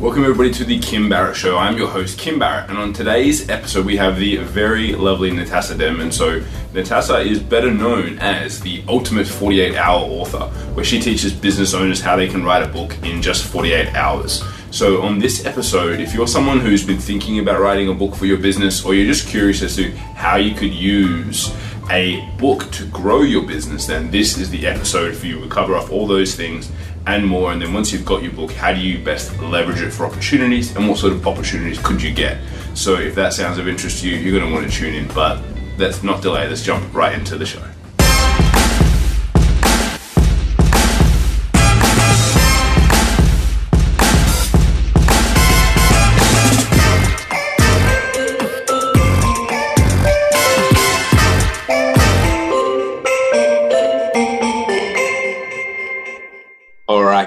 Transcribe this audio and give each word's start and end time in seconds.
Welcome, 0.00 0.22
everybody, 0.22 0.52
to 0.52 0.64
the 0.64 0.78
Kim 0.78 1.08
Barrett 1.08 1.34
Show. 1.34 1.58
I'm 1.58 1.76
your 1.76 1.88
host, 1.88 2.20
Kim 2.20 2.38
Barrett, 2.38 2.70
and 2.70 2.78
on 2.78 2.92
today's 2.92 3.48
episode, 3.48 3.84
we 3.84 3.96
have 3.96 4.16
the 4.16 4.36
very 4.36 4.94
lovely 4.94 5.32
Natasa 5.32 5.76
Denman. 5.76 6.12
So, 6.12 6.38
Natasa 6.72 7.26
is 7.26 7.40
better 7.40 7.72
known 7.72 8.16
as 8.20 8.60
the 8.60 8.84
ultimate 8.86 9.26
48 9.26 9.74
hour 9.74 10.04
author, 10.04 10.46
where 10.74 10.84
she 10.84 11.00
teaches 11.00 11.32
business 11.32 11.74
owners 11.74 12.00
how 12.00 12.14
they 12.14 12.28
can 12.28 12.44
write 12.44 12.62
a 12.62 12.68
book 12.68 12.96
in 13.02 13.20
just 13.20 13.44
48 13.46 13.92
hours. 13.96 14.44
So, 14.70 15.02
on 15.02 15.18
this 15.18 15.44
episode, 15.44 15.98
if 15.98 16.14
you're 16.14 16.28
someone 16.28 16.60
who's 16.60 16.86
been 16.86 17.00
thinking 17.00 17.40
about 17.40 17.60
writing 17.60 17.88
a 17.88 17.94
book 17.94 18.14
for 18.14 18.26
your 18.26 18.38
business, 18.38 18.84
or 18.84 18.94
you're 18.94 19.12
just 19.12 19.26
curious 19.26 19.62
as 19.62 19.74
to 19.74 19.90
how 20.14 20.36
you 20.36 20.54
could 20.54 20.72
use 20.72 21.52
a 21.90 22.24
book 22.38 22.70
to 22.70 22.86
grow 22.86 23.22
your 23.22 23.44
business, 23.44 23.86
then 23.86 24.12
this 24.12 24.38
is 24.38 24.48
the 24.50 24.64
episode 24.64 25.16
for 25.16 25.26
you. 25.26 25.40
We 25.40 25.48
cover 25.48 25.74
off 25.74 25.90
all 25.90 26.06
those 26.06 26.36
things 26.36 26.70
and 27.06 27.26
more. 27.26 27.52
And 27.52 27.60
then 27.60 27.72
once 27.72 27.92
you've 27.92 28.04
got 28.04 28.22
your 28.22 28.32
book, 28.32 28.52
how 28.52 28.72
do 28.72 28.80
you 28.80 29.02
best 29.02 29.38
leverage 29.40 29.80
it 29.80 29.90
for 29.90 30.06
opportunities 30.06 30.74
and 30.76 30.88
what 30.88 30.98
sort 30.98 31.12
of 31.12 31.26
opportunities 31.26 31.78
could 31.78 32.02
you 32.02 32.12
get? 32.12 32.38
So 32.74 32.94
if 32.94 33.14
that 33.14 33.32
sounds 33.32 33.58
of 33.58 33.68
interest 33.68 34.02
to 34.02 34.08
you, 34.08 34.16
you're 34.16 34.38
going 34.38 34.50
to 34.50 34.54
want 34.54 34.70
to 34.70 34.76
tune 34.76 34.94
in. 34.94 35.08
But 35.08 35.42
let's 35.78 36.02
not 36.02 36.22
delay, 36.22 36.48
let's 36.48 36.62
jump 36.62 36.92
right 36.94 37.12
into 37.12 37.36
the 37.36 37.46
show. 37.46 37.62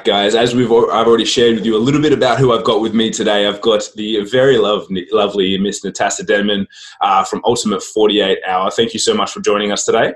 Right, 0.01 0.07
guys. 0.07 0.33
As 0.33 0.55
we've 0.55 0.71
I've 0.71 1.05
already 1.05 1.25
shared 1.25 1.57
with 1.57 1.63
you 1.63 1.77
a 1.77 1.77
little 1.77 2.01
bit 2.01 2.11
about 2.11 2.39
who 2.39 2.53
I've 2.53 2.63
got 2.63 2.81
with 2.81 2.95
me 2.95 3.11
today. 3.11 3.45
I've 3.45 3.61
got 3.61 3.87
the 3.95 4.23
very 4.23 4.57
lovely, 4.57 5.05
lovely 5.11 5.59
Miss 5.59 5.85
Natasa 5.85 6.25
Denman 6.25 6.65
uh, 7.01 7.23
from 7.23 7.39
Ultimate 7.45 7.83
48 7.83 8.39
Hour. 8.47 8.71
Thank 8.71 8.95
you 8.95 8.99
so 8.99 9.13
much 9.13 9.31
for 9.31 9.41
joining 9.41 9.71
us 9.71 9.85
today. 9.85 10.15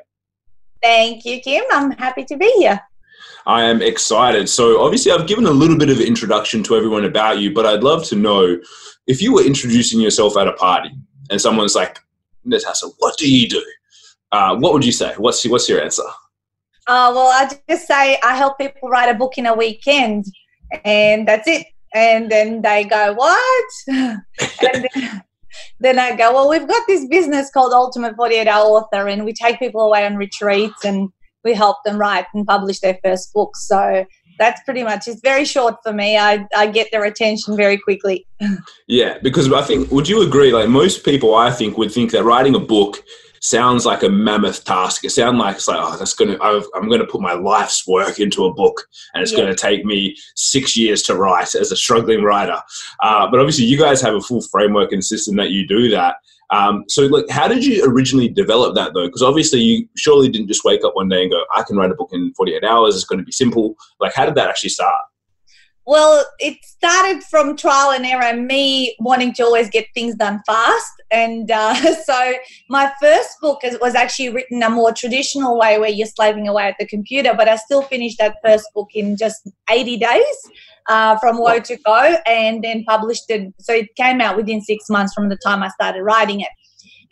Thank 0.81 1.23
you, 1.23 1.39
Kim. 1.39 1.63
I'm 1.71 1.91
happy 1.91 2.25
to 2.25 2.35
be 2.35 2.51
here. 2.57 2.81
I 3.45 3.65
am 3.65 3.83
excited. 3.83 4.49
So, 4.49 4.81
obviously, 4.83 5.11
I've 5.11 5.27
given 5.27 5.45
a 5.45 5.51
little 5.51 5.77
bit 5.77 5.91
of 5.91 6.01
introduction 6.01 6.63
to 6.63 6.75
everyone 6.75 7.05
about 7.05 7.37
you, 7.37 7.53
but 7.53 7.67
I'd 7.67 7.83
love 7.83 8.05
to 8.05 8.15
know 8.15 8.57
if 9.05 9.21
you 9.21 9.35
were 9.35 9.45
introducing 9.45 9.99
yourself 10.01 10.35
at 10.35 10.47
a 10.47 10.53
party 10.53 10.89
and 11.29 11.39
someone's 11.39 11.75
like, 11.75 11.99
Natasa, 12.43 12.91
what 12.97 13.19
do 13.19 13.31
you 13.31 13.47
do? 13.47 13.63
Uh, 14.31 14.55
what 14.55 14.73
would 14.73 14.83
you 14.83 14.91
say? 14.91 15.13
What's, 15.17 15.47
what's 15.47 15.69
your 15.69 15.79
answer? 15.79 16.01
Uh, 16.87 17.11
well, 17.15 17.27
I 17.27 17.49
just 17.69 17.87
say 17.87 18.19
I 18.23 18.35
help 18.35 18.57
people 18.57 18.89
write 18.89 19.09
a 19.09 19.17
book 19.17 19.37
in 19.37 19.45
a 19.45 19.55
weekend, 19.55 20.25
and 20.83 21.27
that's 21.27 21.47
it. 21.47 21.65
And 21.93 22.29
then 22.29 22.61
they 22.61 22.83
go, 22.83 23.13
"What?" 23.13 23.71
and 23.87 24.21
then, 24.93 25.23
then 25.79 25.99
I 25.99 26.15
go, 26.15 26.33
"Well, 26.33 26.49
we've 26.49 26.67
got 26.67 26.85
this 26.87 27.07
business 27.07 27.49
called 27.49 27.73
Ultimate 27.73 28.15
48 28.15 28.47
Hour 28.47 28.65
Author, 28.65 29.07
and 29.07 29.25
we 29.25 29.33
take 29.33 29.57
people 29.57 29.81
away 29.81 30.05
on 30.05 30.15
retreats, 30.15 30.85
and 30.85 31.09
we 31.43 31.53
help 31.53 31.77
them 31.85 31.97
write 31.97 32.25
and 32.33 32.45
publish 32.45 32.79
their 32.81 32.99
first 33.03 33.33
book." 33.33 33.55
So 33.55 34.05
that's 34.37 34.61
pretty 34.63 34.83
much 34.83 35.07
it's 35.07 35.21
very 35.21 35.45
short 35.45 35.75
for 35.83 35.93
me 35.93 36.17
i 36.17 36.45
i 36.55 36.67
get 36.67 36.89
their 36.91 37.05
attention 37.05 37.55
very 37.55 37.77
quickly 37.77 38.25
yeah 38.87 39.17
because 39.23 39.51
i 39.51 39.61
think 39.61 39.89
would 39.91 40.07
you 40.07 40.21
agree 40.21 40.51
like 40.51 40.67
most 40.67 41.03
people 41.05 41.35
i 41.35 41.51
think 41.51 41.77
would 41.77 41.91
think 41.91 42.11
that 42.11 42.23
writing 42.23 42.55
a 42.55 42.59
book 42.59 43.03
sounds 43.45 43.85
like 43.85 44.01
a 44.01 44.09
mammoth 44.09 44.63
task. 44.65 45.05
It 45.05 45.11
sounds 45.11 45.37
like 45.37 45.57
it's 45.57 45.67
like, 45.67 45.79
oh, 45.79 45.95
that's 45.97 46.13
gonna, 46.13 46.37
i 46.41 46.61
am 46.75 46.89
going 46.89 46.99
to 46.99 47.07
put 47.07 47.21
my 47.21 47.33
life's 47.33 47.87
work 47.87 48.19
into 48.19 48.45
a 48.45 48.53
book, 48.53 48.87
and 49.13 49.21
it's 49.21 49.31
yeah. 49.31 49.39
going 49.39 49.49
to 49.49 49.55
take 49.55 49.85
me 49.85 50.15
six 50.35 50.75
years 50.75 51.03
to 51.03 51.15
write 51.15 51.53
as 51.53 51.71
a 51.71 51.75
struggling 51.75 52.23
writer. 52.23 52.57
Uh, 53.03 53.29
but 53.29 53.39
obviously, 53.39 53.65
you 53.65 53.77
guys 53.77 54.01
have 54.01 54.15
a 54.15 54.21
full 54.21 54.41
framework 54.41 54.91
and 54.91 55.03
system 55.03 55.35
that 55.35 55.51
you 55.51 55.67
do 55.67 55.89
that. 55.89 56.15
Um, 56.51 56.85
so, 56.87 57.03
like, 57.03 57.29
how 57.29 57.47
did 57.47 57.65
you 57.65 57.85
originally 57.87 58.29
develop 58.29 58.75
that 58.75 58.93
though? 58.93 59.07
Because 59.07 59.23
obviously, 59.23 59.61
you 59.61 59.87
surely 59.95 60.29
didn't 60.29 60.47
just 60.47 60.63
wake 60.63 60.83
up 60.83 60.95
one 60.95 61.09
day 61.09 61.23
and 61.23 61.31
go, 61.31 61.43
"I 61.55 61.63
can 61.63 61.77
write 61.77 61.91
a 61.91 61.95
book 61.95 62.09
in 62.13 62.33
48 62.35 62.63
hours. 62.63 62.95
It's 62.95 63.05
going 63.05 63.19
to 63.19 63.25
be 63.25 63.31
simple." 63.31 63.75
Like, 63.99 64.13
how 64.13 64.25
did 64.25 64.35
that 64.35 64.49
actually 64.49 64.69
start? 64.69 64.95
Well, 65.87 66.25
it 66.39 66.57
started 66.63 67.23
from 67.23 67.55
trial 67.55 67.91
and 67.91 68.05
error, 68.05 68.35
me 68.35 68.95
wanting 68.99 69.33
to 69.33 69.43
always 69.43 69.69
get 69.69 69.85
things 69.93 70.15
done 70.15 70.41
fast. 70.45 70.91
And 71.11 71.51
uh, 71.51 71.75
so 72.03 72.33
my 72.69 72.91
first 72.99 73.39
book 73.39 73.61
was 73.79 73.93
actually 73.93 74.29
written 74.29 74.63
a 74.63 74.69
more 74.69 74.91
traditional 74.91 75.59
way 75.59 75.77
where 75.77 75.89
you're 75.89 76.07
slaving 76.07 76.47
away 76.47 76.63
at 76.63 76.75
the 76.79 76.87
computer, 76.87 77.33
but 77.37 77.47
I 77.47 77.57
still 77.57 77.83
finished 77.83 78.17
that 78.17 78.37
first 78.43 78.65
book 78.73 78.89
in 78.95 79.15
just 79.15 79.47
80 79.69 79.97
days 79.97 80.49
uh, 80.89 81.17
from 81.19 81.37
woe 81.37 81.59
to 81.59 81.77
go 81.77 82.17
and 82.25 82.63
then 82.63 82.83
published 82.85 83.29
it. 83.29 83.53
So 83.59 83.73
it 83.73 83.95
came 83.95 84.21
out 84.21 84.37
within 84.37 84.61
six 84.61 84.89
months 84.89 85.13
from 85.13 85.29
the 85.29 85.37
time 85.45 85.61
I 85.61 85.69
started 85.69 86.01
writing 86.01 86.41
it. 86.41 86.49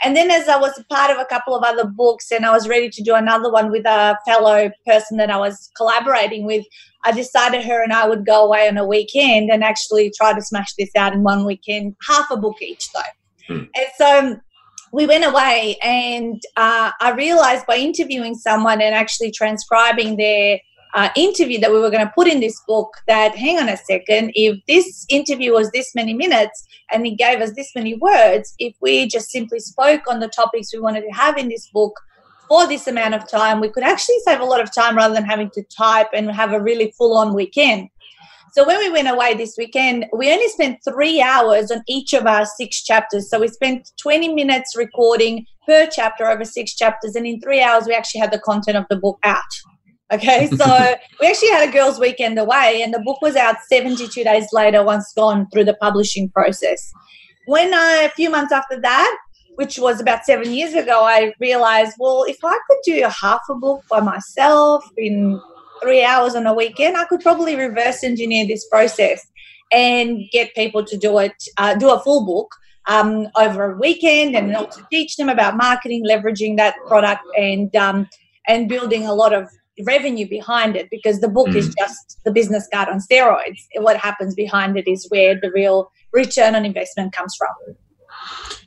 And 0.04 0.18
then, 0.18 0.32
as 0.32 0.50
I 0.50 0.58
was 0.58 0.84
part 0.90 1.12
of 1.12 1.18
a 1.18 1.26
couple 1.26 1.56
of 1.56 1.64
other 1.64 1.86
books 1.86 2.32
and 2.32 2.46
I 2.46 2.52
was 2.52 2.68
ready 2.68 2.90
to 2.90 3.04
do 3.04 3.16
another 3.16 3.50
one 3.50 3.72
with 3.72 3.86
a 3.86 4.18
fellow 4.26 4.70
person 4.86 5.18
that 5.18 5.30
I 5.30 5.38
was 5.38 5.70
collaborating 5.78 6.46
with, 6.46 6.66
I 7.04 7.12
decided 7.12 7.64
her 7.66 7.84
and 7.84 7.94
I 7.94 8.08
would 8.08 8.26
go 8.26 8.46
away 8.46 8.68
on 8.68 8.78
a 8.78 8.86
weekend 8.86 9.50
and 9.52 9.64
actually 9.64 10.12
try 10.16 10.34
to 10.34 10.42
smash 10.42 10.74
this 10.78 10.90
out 10.96 11.14
in 11.14 11.24
one 11.24 11.46
weekend, 11.46 11.96
half 12.08 12.32
a 12.32 12.38
book 12.38 12.62
each 12.62 12.88
though. 12.94 13.54
Hmm. 13.54 13.64
And 13.76 13.88
so 13.98 14.40
we 14.94 15.08
went 15.08 15.26
away, 15.26 15.76
and 15.82 16.40
uh, 16.56 16.92
I 17.02 17.12
realized 17.12 17.66
by 17.66 17.78
interviewing 17.78 18.36
someone 18.36 18.80
and 18.80 18.94
actually 18.94 19.32
transcribing 19.32 20.18
their 20.18 20.60
uh, 20.94 21.10
interview 21.16 21.60
that 21.60 21.72
we 21.72 21.80
were 21.80 21.90
going 21.90 22.06
to 22.06 22.14
put 22.14 22.28
in 22.28 22.40
this 22.40 22.62
book 22.68 22.94
that 23.08 23.36
hang 23.36 23.58
on 23.58 23.68
a 23.68 23.76
second 23.76 24.32
if 24.36 24.60
this 24.68 25.06
interview 25.10 25.52
was 25.52 25.72
this 25.72 25.96
many 25.96 26.14
minutes 26.14 26.68
and 26.92 27.06
it 27.08 27.18
gave 27.18 27.42
us 27.42 27.52
this 27.56 27.72
many 27.76 27.96
words 27.96 28.54
if 28.60 28.76
we 28.80 29.08
just 29.08 29.32
simply 29.32 29.60
spoke 29.60 30.02
on 30.08 30.20
the 30.20 30.28
topics 30.28 30.72
we 30.72 30.80
wanted 30.80 31.02
to 31.02 31.10
have 31.10 31.36
in 31.36 31.50
this 31.50 31.68
book 31.74 32.00
for 32.48 32.68
this 32.68 32.88
amount 32.88 33.16
of 33.16 33.30
time, 33.30 33.60
we 33.60 33.70
could 33.70 33.84
actually 33.84 34.20
save 34.26 34.40
a 34.40 34.46
lot 34.46 34.62
of 34.62 34.74
time 34.74 34.96
rather 34.96 35.14
than 35.14 35.26
having 35.26 35.50
to 35.52 35.64
type 35.76 36.08
and 36.14 36.32
have 36.32 36.54
a 36.54 36.62
really 36.62 36.94
full 36.98 37.18
on 37.18 37.34
weekend. 37.34 37.90
So 38.54 38.68
when 38.68 38.78
we 38.78 38.92
went 38.92 39.10
away 39.10 39.34
this 39.34 39.56
weekend, 39.58 40.06
we 40.16 40.32
only 40.32 40.48
spent 40.48 40.78
three 40.88 41.22
hours 41.22 41.72
on 41.72 41.82
each 41.88 42.14
of 42.14 42.28
our 42.28 42.46
six 42.46 42.84
chapters. 42.84 43.28
So 43.30 43.40
we 43.40 43.48
spent 43.48 43.90
20 44.00 44.34
minutes 44.36 44.76
recording 44.78 45.48
per 45.68 45.88
chapter 45.92 46.28
over 46.28 46.46
six 46.46 46.76
chapters. 46.76 47.16
And 47.16 47.26
in 47.26 47.42
three 47.42 47.62
hours, 47.62 47.88
we 47.88 47.96
actually 47.96 48.22
had 48.22 48.32
the 48.32 48.40
content 48.40 48.78
of 48.78 48.86
the 48.92 48.98
book 48.98 49.18
out. 49.24 49.42
Okay, 50.12 50.48
so 50.56 50.96
we 51.20 51.28
actually 51.28 51.50
had 51.50 51.68
a 51.68 51.72
girls' 51.72 52.00
weekend 52.00 52.38
away, 52.38 52.82
and 52.84 52.94
the 52.94 53.00
book 53.00 53.22
was 53.22 53.36
out 53.36 53.56
72 53.68 54.24
days 54.24 54.48
later 54.54 54.84
once 54.84 55.12
gone 55.16 55.48
through 55.52 55.64
the 55.66 55.78
publishing 55.82 56.30
process. 56.30 56.92
When 57.48 57.74
I, 57.74 58.04
a 58.04 58.10
few 58.10 58.30
months 58.30 58.54
after 58.54 58.80
that, 58.82 59.18
which 59.56 59.78
was 59.78 60.02
about 60.02 60.26
seven 60.26 60.52
years 60.52 60.74
ago, 60.74 61.04
I 61.04 61.34
realized, 61.40 61.96
well, 62.00 62.24
if 62.28 62.38
I 62.44 62.58
could 62.68 62.78
do 62.84 63.04
a 63.06 63.10
half 63.10 63.42
a 63.50 63.56
book 63.56 63.84
by 63.90 64.00
myself 64.00 64.84
in 64.98 65.40
three 65.82 66.04
hours 66.04 66.36
on 66.36 66.48
a 66.48 66.54
weekend, 66.54 66.98
I 66.98 67.06
could 67.06 67.22
probably 67.22 67.56
reverse 67.56 68.04
engineer 68.04 68.48
this 68.48 68.68
process 68.68 69.26
and 69.72 70.22
get 70.32 70.54
people 70.56 70.84
to 70.86 70.98
do 70.98 71.18
it, 71.20 71.34
uh, 71.58 71.76
do 71.76 71.90
a 71.92 72.00
full 72.00 72.26
book 72.26 72.56
um, 72.88 73.28
over 73.36 73.74
a 73.74 73.78
weekend, 73.78 74.36
and 74.36 74.56
also 74.56 74.82
teach 74.92 75.16
them 75.18 75.30
about 75.30 75.58
marketing, 75.58 76.06
leveraging 76.06 76.58
that 76.58 76.76
product, 76.88 77.24
and 77.38 77.76
um, 77.76 78.08
and 78.48 78.68
building 78.68 79.06
a 79.06 79.14
lot 79.14 79.34
of 79.34 79.50
revenue 79.86 80.28
behind 80.28 80.76
it. 80.76 80.90
Because 80.90 81.22
the 81.22 81.30
book 81.30 81.48
mm. 81.48 81.56
is 81.56 81.74
just 81.76 82.20
the 82.24 82.32
business 82.32 82.68
card 82.74 82.90
on 82.90 83.00
steroids. 83.00 83.60
What 83.76 83.98
happens 83.98 84.36
behind 84.36 84.78
it 84.78 84.88
is 84.88 85.08
where 85.10 85.40
the 85.40 85.52
real 85.52 85.92
return 86.12 86.56
on 86.56 86.66
investment 86.66 87.14
comes 87.14 87.36
from. 87.36 87.76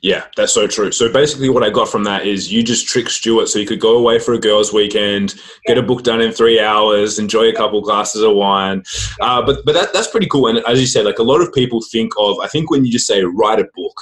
Yeah, 0.01 0.25
that's 0.35 0.53
so 0.53 0.67
true. 0.67 0.91
So 0.91 1.11
basically, 1.11 1.49
what 1.49 1.63
I 1.63 1.69
got 1.69 1.89
from 1.89 2.03
that 2.03 2.25
is 2.25 2.51
you 2.51 2.63
just 2.63 2.87
tricked 2.87 3.11
Stuart 3.11 3.47
so 3.47 3.59
you 3.59 3.65
could 3.65 3.79
go 3.79 3.97
away 3.97 4.19
for 4.19 4.33
a 4.33 4.39
girls' 4.39 4.71
weekend, 4.71 5.35
get 5.65 5.77
a 5.77 5.83
book 5.83 6.03
done 6.03 6.21
in 6.21 6.31
three 6.31 6.59
hours, 6.59 7.19
enjoy 7.19 7.49
a 7.49 7.53
couple 7.53 7.81
glasses 7.81 8.21
of 8.21 8.35
wine. 8.35 8.83
Uh, 9.21 9.41
but 9.45 9.65
but 9.65 9.73
that, 9.73 9.93
that's 9.93 10.07
pretty 10.07 10.27
cool. 10.27 10.47
And 10.47 10.59
as 10.67 10.79
you 10.79 10.87
said, 10.87 11.05
like 11.05 11.19
a 11.19 11.23
lot 11.23 11.41
of 11.41 11.53
people 11.53 11.81
think 11.81 12.13
of, 12.19 12.39
I 12.39 12.47
think 12.47 12.69
when 12.69 12.85
you 12.85 12.91
just 12.91 13.07
say 13.07 13.23
write 13.23 13.59
a 13.59 13.67
book, 13.75 13.99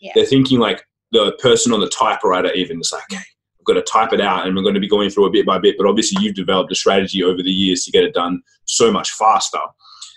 yeah. 0.00 0.12
they're 0.14 0.26
thinking 0.26 0.58
like 0.58 0.82
the 1.12 1.32
person 1.40 1.72
on 1.72 1.80
the 1.80 1.88
typewriter. 1.88 2.52
Even 2.52 2.78
it's 2.78 2.92
like, 2.92 3.04
okay, 3.12 3.22
I've 3.60 3.64
got 3.64 3.74
to 3.74 3.82
type 3.82 4.12
it 4.12 4.20
out, 4.20 4.46
and 4.46 4.56
we're 4.56 4.62
going 4.62 4.74
to 4.74 4.80
be 4.80 4.88
going 4.88 5.10
through 5.10 5.26
it 5.26 5.32
bit 5.32 5.46
by 5.46 5.58
bit. 5.58 5.76
But 5.78 5.86
obviously, 5.86 6.22
you've 6.22 6.34
developed 6.34 6.72
a 6.72 6.74
strategy 6.74 7.22
over 7.22 7.42
the 7.42 7.52
years 7.52 7.84
to 7.84 7.90
get 7.90 8.04
it 8.04 8.14
done 8.14 8.42
so 8.64 8.90
much 8.90 9.10
faster. 9.12 9.60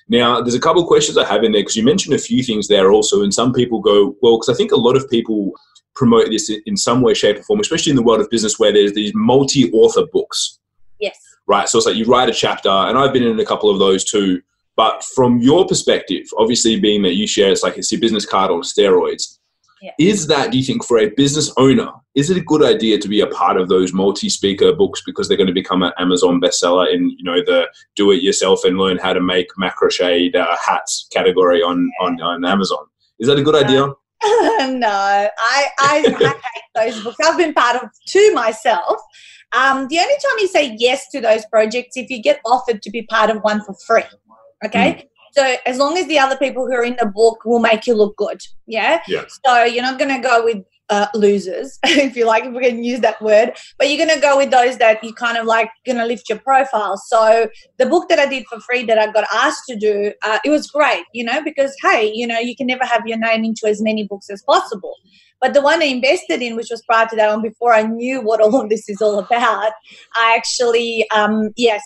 Now, 0.10 0.42
there's 0.42 0.56
a 0.56 0.60
couple 0.60 0.82
of 0.82 0.88
questions 0.88 1.18
I 1.18 1.26
have 1.26 1.44
in 1.44 1.52
there 1.52 1.62
because 1.62 1.76
you 1.76 1.84
mentioned 1.84 2.16
a 2.16 2.20
few 2.20 2.42
things 2.42 2.68
there 2.68 2.92
also, 2.92 3.24
and 3.24 3.34
some 3.34 3.52
people 3.52 3.80
go, 3.80 4.16
well, 4.22 4.38
because 4.38 4.50
I 4.50 4.58
think 4.58 4.72
a 4.72 4.78
lot 4.78 4.96
of 4.96 5.10
people 5.10 5.52
promote 5.96 6.30
this 6.30 6.52
in 6.66 6.78
some 6.78 7.02
way, 7.02 7.14
shape, 7.14 7.40
or 7.40 7.44
form, 7.44 7.60
especially 7.60 7.90
in 7.90 7.96
the 7.96 8.04
world 8.04 8.22
of 8.22 8.30
business 8.30 8.60
where 8.60 8.72
there's 8.72 8.94
these 8.94 9.12
multi 9.14 9.72
author 9.72 10.06
books. 10.14 10.60
Yes. 11.00 11.18
Right. 11.48 11.68
So 11.68 11.78
it's 11.78 11.88
like 11.88 11.96
you 11.96 12.06
write 12.06 12.30
a 12.30 12.34
chapter, 12.34 12.70
and 12.70 12.98
I've 12.98 13.14
been 13.14 13.24
in 13.24 13.40
a 13.40 13.46
couple 13.46 13.70
of 13.70 13.80
those 13.80 14.04
too. 14.04 14.42
But 14.76 15.04
from 15.16 15.40
your 15.40 15.66
perspective, 15.66 16.26
obviously 16.38 16.80
being 16.80 17.02
that 17.02 17.16
you 17.16 17.26
share 17.26 17.52
it's 17.52 17.64
like 17.64 17.78
it's 17.78 17.92
your 17.92 18.00
business 18.00 18.26
card 18.26 18.52
on 18.52 18.62
steroids, 18.62 19.40
Yeah. 19.82 19.92
Is 20.00 20.28
that, 20.28 20.52
do 20.52 20.58
you 20.58 20.64
think, 20.64 20.84
for 20.84 20.98
a 20.98 21.10
business 21.10 21.52
owner, 21.58 21.92
is 22.16 22.30
it 22.30 22.38
a 22.38 22.42
good 22.42 22.64
idea 22.64 22.98
to 22.98 23.08
be 23.08 23.22
a 23.22 23.28
part 23.28 23.58
of 23.58 23.70
those 23.70 23.94
multi-speaker 23.94 24.74
books 24.74 25.02
because 25.06 25.28
they're 25.28 25.38
going 25.38 25.48
to 25.48 25.54
become 25.54 25.84
an 25.84 25.92
Amazon 26.00 26.42
bestseller 26.42 26.92
in, 26.92 27.10
you 27.12 27.24
know, 27.24 27.44
the 27.46 27.68
do-it-yourself 27.96 28.64
and 28.64 28.78
learn 28.78 28.98
how 28.98 29.14
to 29.14 29.22
make 29.22 29.48
macrochet 29.60 30.36
uh, 30.36 30.56
hats 30.66 31.08
category 31.14 31.62
on, 31.62 31.90
on, 32.02 32.20
on 32.22 32.46
Amazon? 32.46 32.86
Is 33.20 33.28
that 33.28 33.38
a 33.38 33.44
good 33.44 33.56
idea? 33.56 33.88
no, 34.24 34.90
I, 34.90 35.30
I, 35.40 35.70
I 35.80 36.00
hate 36.54 36.94
those 36.94 37.04
books. 37.04 37.18
I've 37.24 37.38
been 37.38 37.54
part 37.54 37.84
of 37.84 37.90
two 38.08 38.34
myself. 38.34 39.00
Um, 39.54 39.88
the 39.90 40.00
only 40.00 40.16
time 40.16 40.38
you 40.40 40.48
say 40.48 40.76
yes 40.78 41.10
to 41.10 41.22
those 41.22 41.46
projects 41.46 41.96
if 41.96 42.10
you 42.10 42.22
get 42.22 42.40
offered 42.46 42.82
to 42.82 42.90
be 42.90 43.04
part 43.04 43.30
of 43.30 43.38
one 43.44 43.64
for 43.64 43.76
free. 43.86 44.04
Okay. 44.66 44.94
Mm. 44.94 45.08
So 45.38 45.56
as 45.68 45.78
long 45.78 45.98
as 45.98 46.08
the 46.08 46.18
other 46.18 46.36
people 46.38 46.66
who 46.66 46.74
are 46.74 46.84
in 46.84 46.96
the 47.00 47.06
book 47.06 47.46
will 47.46 47.60
make 47.60 47.86
you 47.86 47.94
look 47.94 48.18
good, 48.18 48.42
yeah. 48.66 49.02
Yeah. 49.08 49.26
So 49.46 49.64
you're 49.64 49.84
not 49.84 50.00
going 50.00 50.10
to 50.10 50.28
go 50.28 50.44
with 50.44 50.64
uh, 50.90 51.08
losers, 51.14 51.78
if 51.86 52.16
you 52.16 52.26
like, 52.26 52.46
if 52.46 52.54
we 52.54 52.62
can 52.62 52.84
use 52.84 53.02
that 53.02 53.22
word. 53.22 53.52
But 53.78 53.90
you're 53.90 54.04
going 54.04 54.16
to 54.16 54.22
go 54.22 54.38
with 54.38 54.50
those 54.50 54.78
that 54.78 55.04
you 55.04 55.14
kind 55.14 55.38
of 55.38 55.46
like 55.46 55.70
going 55.86 55.98
to 55.98 56.06
lift 56.06 56.28
your 56.30 56.40
profile. 56.40 56.98
So 56.98 57.50
the 57.78 57.86
book 57.86 58.10
that 58.10 58.18
I 58.18 58.26
did 58.26 58.46
for 58.48 58.60
free 58.62 58.84
that 58.86 58.98
I 58.98 59.12
got 59.12 59.26
asked 59.32 59.66
to 59.70 59.76
do, 59.76 60.12
uh, 60.24 60.40
it 60.44 60.50
was 60.50 60.72
great, 60.72 61.04
you 61.14 61.24
know, 61.24 61.44
because 61.44 61.76
hey, 61.84 62.12
you 62.12 62.26
know, 62.26 62.40
you 62.40 62.56
can 62.56 62.66
never 62.66 62.86
have 62.86 63.06
your 63.06 63.20
name 63.20 63.44
into 63.44 63.68
as 63.68 63.82
many 63.82 64.08
books 64.08 64.32
as 64.32 64.42
possible. 64.42 64.96
But 65.40 65.54
the 65.54 65.62
one 65.62 65.82
I 65.82 65.86
invested 65.86 66.42
in, 66.42 66.56
which 66.56 66.70
was 66.72 66.82
prior 66.84 67.06
to 67.08 67.16
that 67.16 67.30
one, 67.30 67.42
before 67.42 67.74
I 67.74 67.84
knew 67.84 68.22
what 68.22 68.42
all 68.42 68.62
of 68.62 68.70
this 68.70 68.90
is 68.90 69.02
all 69.02 69.20
about, 69.20 69.72
I 70.16 70.36
actually, 70.36 71.06
um, 71.12 71.50
yes, 71.56 71.82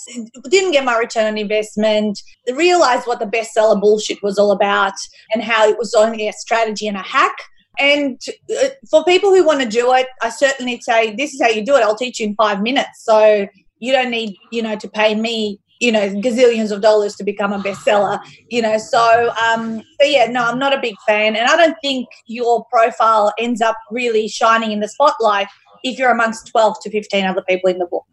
didn't 0.49 0.71
get 0.71 0.85
my 0.85 0.97
return 0.97 1.25
on 1.25 1.37
investment, 1.37 2.19
realized 2.53 3.07
what 3.07 3.19
the 3.19 3.25
bestseller 3.25 3.79
bullshit 3.79 4.23
was 4.23 4.39
all 4.39 4.51
about 4.51 4.93
and 5.33 5.43
how 5.43 5.67
it 5.67 5.77
was 5.77 5.93
only 5.93 6.27
a 6.27 6.33
strategy 6.33 6.87
and 6.87 6.97
a 6.97 7.01
hack. 7.01 7.35
And 7.79 8.19
uh, 8.61 8.69
for 8.89 9.03
people 9.05 9.31
who 9.31 9.45
want 9.45 9.61
to 9.61 9.67
do 9.67 9.93
it, 9.93 10.07
I 10.21 10.29
certainly 10.29 10.79
say, 10.81 11.15
this 11.15 11.33
is 11.33 11.41
how 11.41 11.49
you 11.49 11.65
do 11.65 11.75
it. 11.75 11.83
I'll 11.83 11.95
teach 11.97 12.19
you 12.19 12.27
in 12.27 12.35
five 12.35 12.61
minutes. 12.61 13.03
So 13.03 13.47
you 13.79 13.91
don't 13.91 14.11
need, 14.11 14.35
you 14.51 14.61
know, 14.61 14.75
to 14.75 14.89
pay 14.89 15.15
me 15.15 15.59
you 15.81 15.91
know 15.91 16.09
gazillions 16.21 16.71
of 16.71 16.81
dollars 16.81 17.15
to 17.15 17.23
become 17.23 17.51
a 17.51 17.59
bestseller 17.59 18.19
you 18.49 18.61
know. 18.61 18.77
So 18.77 19.31
um 19.43 19.81
so 19.99 20.07
yeah 20.07 20.25
no 20.27 20.45
i'm 20.45 20.59
not 20.59 20.73
a 20.73 20.79
big 20.79 20.95
fan. 21.05 21.35
And 21.35 21.47
i 21.47 21.57
don't 21.57 21.77
think 21.81 22.07
your 22.27 22.65
profile 22.65 23.33
ends 23.37 23.61
up 23.61 23.75
really 23.89 24.27
shining 24.27 24.71
in 24.71 24.79
the 24.79 24.87
spotlight 24.87 25.47
if 25.83 25.97
you're 25.97 26.11
amongst 26.11 26.47
12 26.47 26.77
to 26.83 26.91
15 26.91 27.25
other 27.25 27.43
people 27.49 27.69
in 27.69 27.79
the 27.79 27.87
book. 27.87 28.05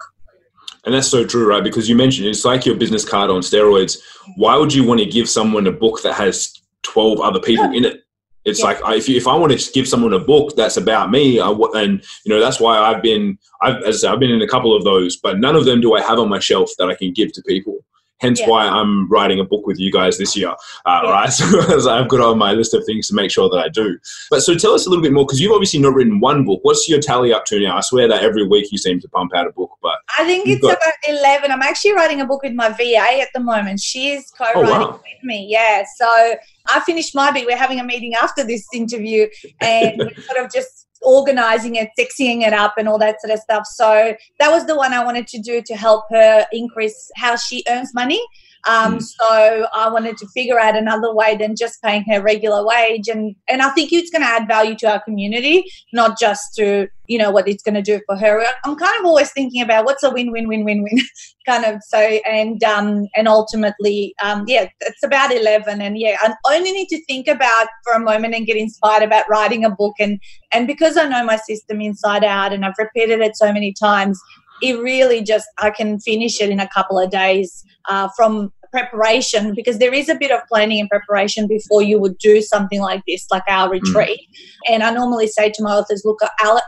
And 0.85 0.94
that's 0.94 1.09
so 1.09 1.25
true 1.25 1.47
right? 1.47 1.62
Because 1.62 1.88
you 1.88 1.94
mentioned 1.94 2.26
it's 2.29 2.44
like 2.44 2.65
your 2.65 2.76
business 2.76 3.05
card 3.05 3.31
on 3.31 3.43
steroids. 3.43 3.99
Why 4.37 4.56
would 4.56 4.73
you 4.73 4.85
want 4.85 5.00
to 5.00 5.06
give 5.06 5.29
someone 5.29 5.67
a 5.67 5.73
book 5.73 6.03
that 6.03 6.14
has 6.14 6.53
12 6.82 7.21
other 7.21 7.41
people 7.41 7.67
in 7.73 7.85
it 7.85 8.03
it's 8.49 8.61
yeah. 8.61 8.67
like 8.67 8.79
if, 8.97 9.09
you, 9.09 9.17
if 9.17 9.29
I 9.29 9.37
want 9.37 9.59
to 9.59 9.73
give 9.73 9.87
someone 9.87 10.12
a 10.12 10.19
book 10.19 10.56
that's 10.56 10.77
about 10.77 11.11
me, 11.11 11.41
I, 11.41 11.50
and 11.50 12.03
you 12.25 12.35
know 12.35 12.41
that's 12.41 12.61
why 12.61 12.79
I've 12.79 13.03
been 13.03 13.39
I've 13.62 13.83
as 13.83 14.05
I've 14.05 14.21
been 14.21 14.31
in 14.31 14.43
a 14.43 14.49
couple 14.49 14.75
of 14.75 14.85
those, 14.85 15.17
but 15.17 15.39
none 15.39 15.56
of 15.56 15.65
them 15.65 15.81
do 15.81 15.95
I 15.95 16.00
have 16.03 16.19
on 16.19 16.29
my 16.29 16.39
shelf 16.39 16.71
that 16.79 16.89
I 16.89 16.95
can 16.95 17.12
give 17.12 17.33
to 17.33 17.43
people. 17.43 17.85
Hence 18.20 18.41
yeah. 18.41 18.49
why 18.49 18.67
I'm 18.67 19.09
writing 19.09 19.41
a 19.41 19.44
book 19.44 19.67
with 19.67 19.79
you 19.79 19.93
guys 19.93 20.19
this 20.19 20.37
year, 20.37 20.50
uh, 20.87 21.00
yeah. 21.05 21.11
right? 21.11 21.29
So 21.79 21.91
I've 21.91 22.09
got 22.09 22.20
on 22.20 22.38
my 22.38 22.53
list 22.53 22.75
of 22.75 22.85
things 22.85 23.09
to 23.09 23.15
make 23.15 23.31
sure 23.31 23.49
that 23.49 23.59
I 23.59 23.69
do. 23.69 23.99
But 24.31 24.41
so 24.41 24.55
tell 24.55 24.73
us 24.73 24.87
a 24.87 24.91
little 24.91 25.03
bit 25.03 25.12
more 25.12 25.25
because 25.25 25.41
you've 25.41 25.53
obviously 25.53 25.81
not 25.81 25.94
written 25.94 26.20
one 26.20 26.44
book. 26.44 26.61
What's 26.62 26.88
your 26.88 27.00
tally 27.00 27.32
up 27.32 27.44
to 27.47 27.61
now? 27.61 27.76
I 27.76 27.81
swear 27.81 28.09
that 28.09 28.23
every 28.23 28.47
week 28.47 28.73
you 28.73 28.79
seem 28.79 29.00
to 29.00 29.09
pump 29.09 29.35
out 29.35 29.47
a 29.47 29.53
book, 29.53 29.70
but 29.82 29.99
I 30.19 30.25
think 30.25 30.49
it's 30.49 30.62
got- 30.62 30.79
about 30.79 30.94
eleven. 31.06 31.50
I'm 31.53 31.62
actually 31.62 31.93
writing 31.93 32.20
a 32.20 32.26
book 32.26 32.43
with 32.43 32.55
my 32.55 32.70
VA 32.70 33.20
at 33.20 33.29
the 33.35 33.41
moment. 33.41 33.81
She's 33.81 34.31
co-writing 34.31 34.64
oh, 34.64 34.71
wow. 34.71 34.93
with 34.93 35.25
me. 35.25 35.47
Yeah, 35.49 35.85
so 35.97 36.35
I 36.69 36.81
finished 36.81 37.14
my 37.14 37.31
bit. 37.31 37.47
We're 37.47 37.56
having 37.56 37.81
a 37.81 37.85
meeting 37.85 38.14
after 38.14 38.44
this 38.44 38.67
interview, 38.73 39.29
and 39.61 39.99
we're 39.99 40.23
sort 40.23 40.44
of 40.44 40.53
just 40.53 40.88
organizing 41.03 41.77
it, 41.77 41.91
sexying 41.99 42.47
it 42.47 42.53
up, 42.53 42.75
and 42.79 42.89
all 42.89 42.99
that 42.99 43.21
sort 43.21 43.33
of 43.33 43.41
stuff. 43.41 43.67
So 43.67 44.15
that 44.39 44.50
was 44.50 44.67
the 44.67 44.77
one 44.77 44.93
I 44.93 45.05
wanted 45.05 45.27
to 45.29 45.39
do 45.39 45.62
to 45.62 45.75
help 45.75 46.05
her 46.11 46.47
increase 46.53 47.11
how 47.17 47.37
she 47.37 47.65
earns 47.69 47.95
money. 47.95 48.21
Um, 48.66 48.99
mm. 48.99 49.02
So 49.02 49.66
I 49.75 49.88
wanted 49.88 50.16
to 50.19 50.26
figure 50.28 50.58
out 50.58 50.76
another 50.76 51.14
way 51.14 51.37
than 51.37 51.55
just 51.56 51.82
paying 51.82 52.05
her 52.10 52.20
regular 52.20 52.66
wage, 52.66 53.08
and 53.08 53.34
and 53.49 53.62
I 53.62 53.70
think 53.70 53.93
it's 53.93 54.10
going 54.10 54.22
to 54.22 54.28
add 54.28 54.49
value 54.49 54.75
to 54.76 54.90
our 54.90 55.02
community, 55.02 55.64
not 55.93 56.19
just 56.19 56.55
to 56.56 56.88
you 57.06 57.19
know 57.19 57.31
what 57.31 57.49
it's 57.49 57.62
going 57.62 57.75
to 57.75 57.82
do 57.82 58.00
for 58.06 58.16
her. 58.16 58.44
I'm 58.64 58.76
kind 58.76 59.00
of 59.00 59.06
always 59.06 59.32
thinking 59.32 59.62
about 59.62 59.84
what's 59.84 60.02
a 60.02 60.10
win 60.10 60.31
win 60.31 60.49
win 60.49 60.64
win 60.64 60.82
win 60.82 60.99
kind 61.46 61.64
of 61.64 61.81
so 61.82 61.99
and 61.99 62.62
um 62.62 63.06
and 63.16 63.26
ultimately 63.26 64.14
um 64.22 64.44
yeah 64.46 64.69
it's 64.81 65.02
about 65.02 65.32
11 65.32 65.81
and 65.81 65.99
yeah 65.99 66.16
I 66.20 66.34
only 66.54 66.72
need 66.72 66.88
to 66.88 67.02
think 67.06 67.26
about 67.26 67.69
for 67.84 67.94
a 67.94 68.00
moment 68.00 68.34
and 68.34 68.46
get 68.46 68.56
inspired 68.56 69.02
about 69.02 69.28
writing 69.31 69.64
a 69.64 69.70
book 69.70 69.94
and 69.99 70.20
and 70.52 70.66
because 70.66 70.99
I 70.99 71.08
know 71.08 71.25
my 71.25 71.37
system 71.37 71.81
inside 71.81 72.25
out 72.25 72.52
and 72.52 72.64
I've 72.64 72.78
repeated 72.78 73.20
it 73.20 73.37
so 73.37 73.52
many 73.52 73.72
times 73.72 74.20
it 74.62 74.81
really 74.81 75.22
just 75.22 75.46
I 75.58 75.70
can 75.70 75.99
finish 76.00 76.40
it 76.40 76.50
in 76.50 76.60
a 76.60 76.69
couple 76.69 76.99
of 76.99 77.10
days 77.10 77.64
uh, 77.88 78.08
from 78.16 78.52
preparation 78.70 79.55
because 79.55 79.78
there 79.78 79.93
is 79.93 80.08
a 80.08 80.14
bit 80.14 80.31
of 80.31 80.40
planning 80.49 80.81
and 80.81 80.88
preparation 80.88 81.46
before 81.46 81.82
you 81.82 81.99
would 81.99 82.19
do 82.19 82.40
something 82.43 82.81
like 82.81 83.02
this, 83.06 83.26
like 83.31 83.43
our 83.49 83.69
mm. 83.69 83.72
retreat. 83.72 84.20
Mm. 84.20 84.75
And 84.75 84.82
I 84.82 84.90
normally 84.90 85.26
say 85.26 85.50
to 85.50 85.62
my 85.62 85.70
authors, 85.70 86.02
look, 86.05 86.20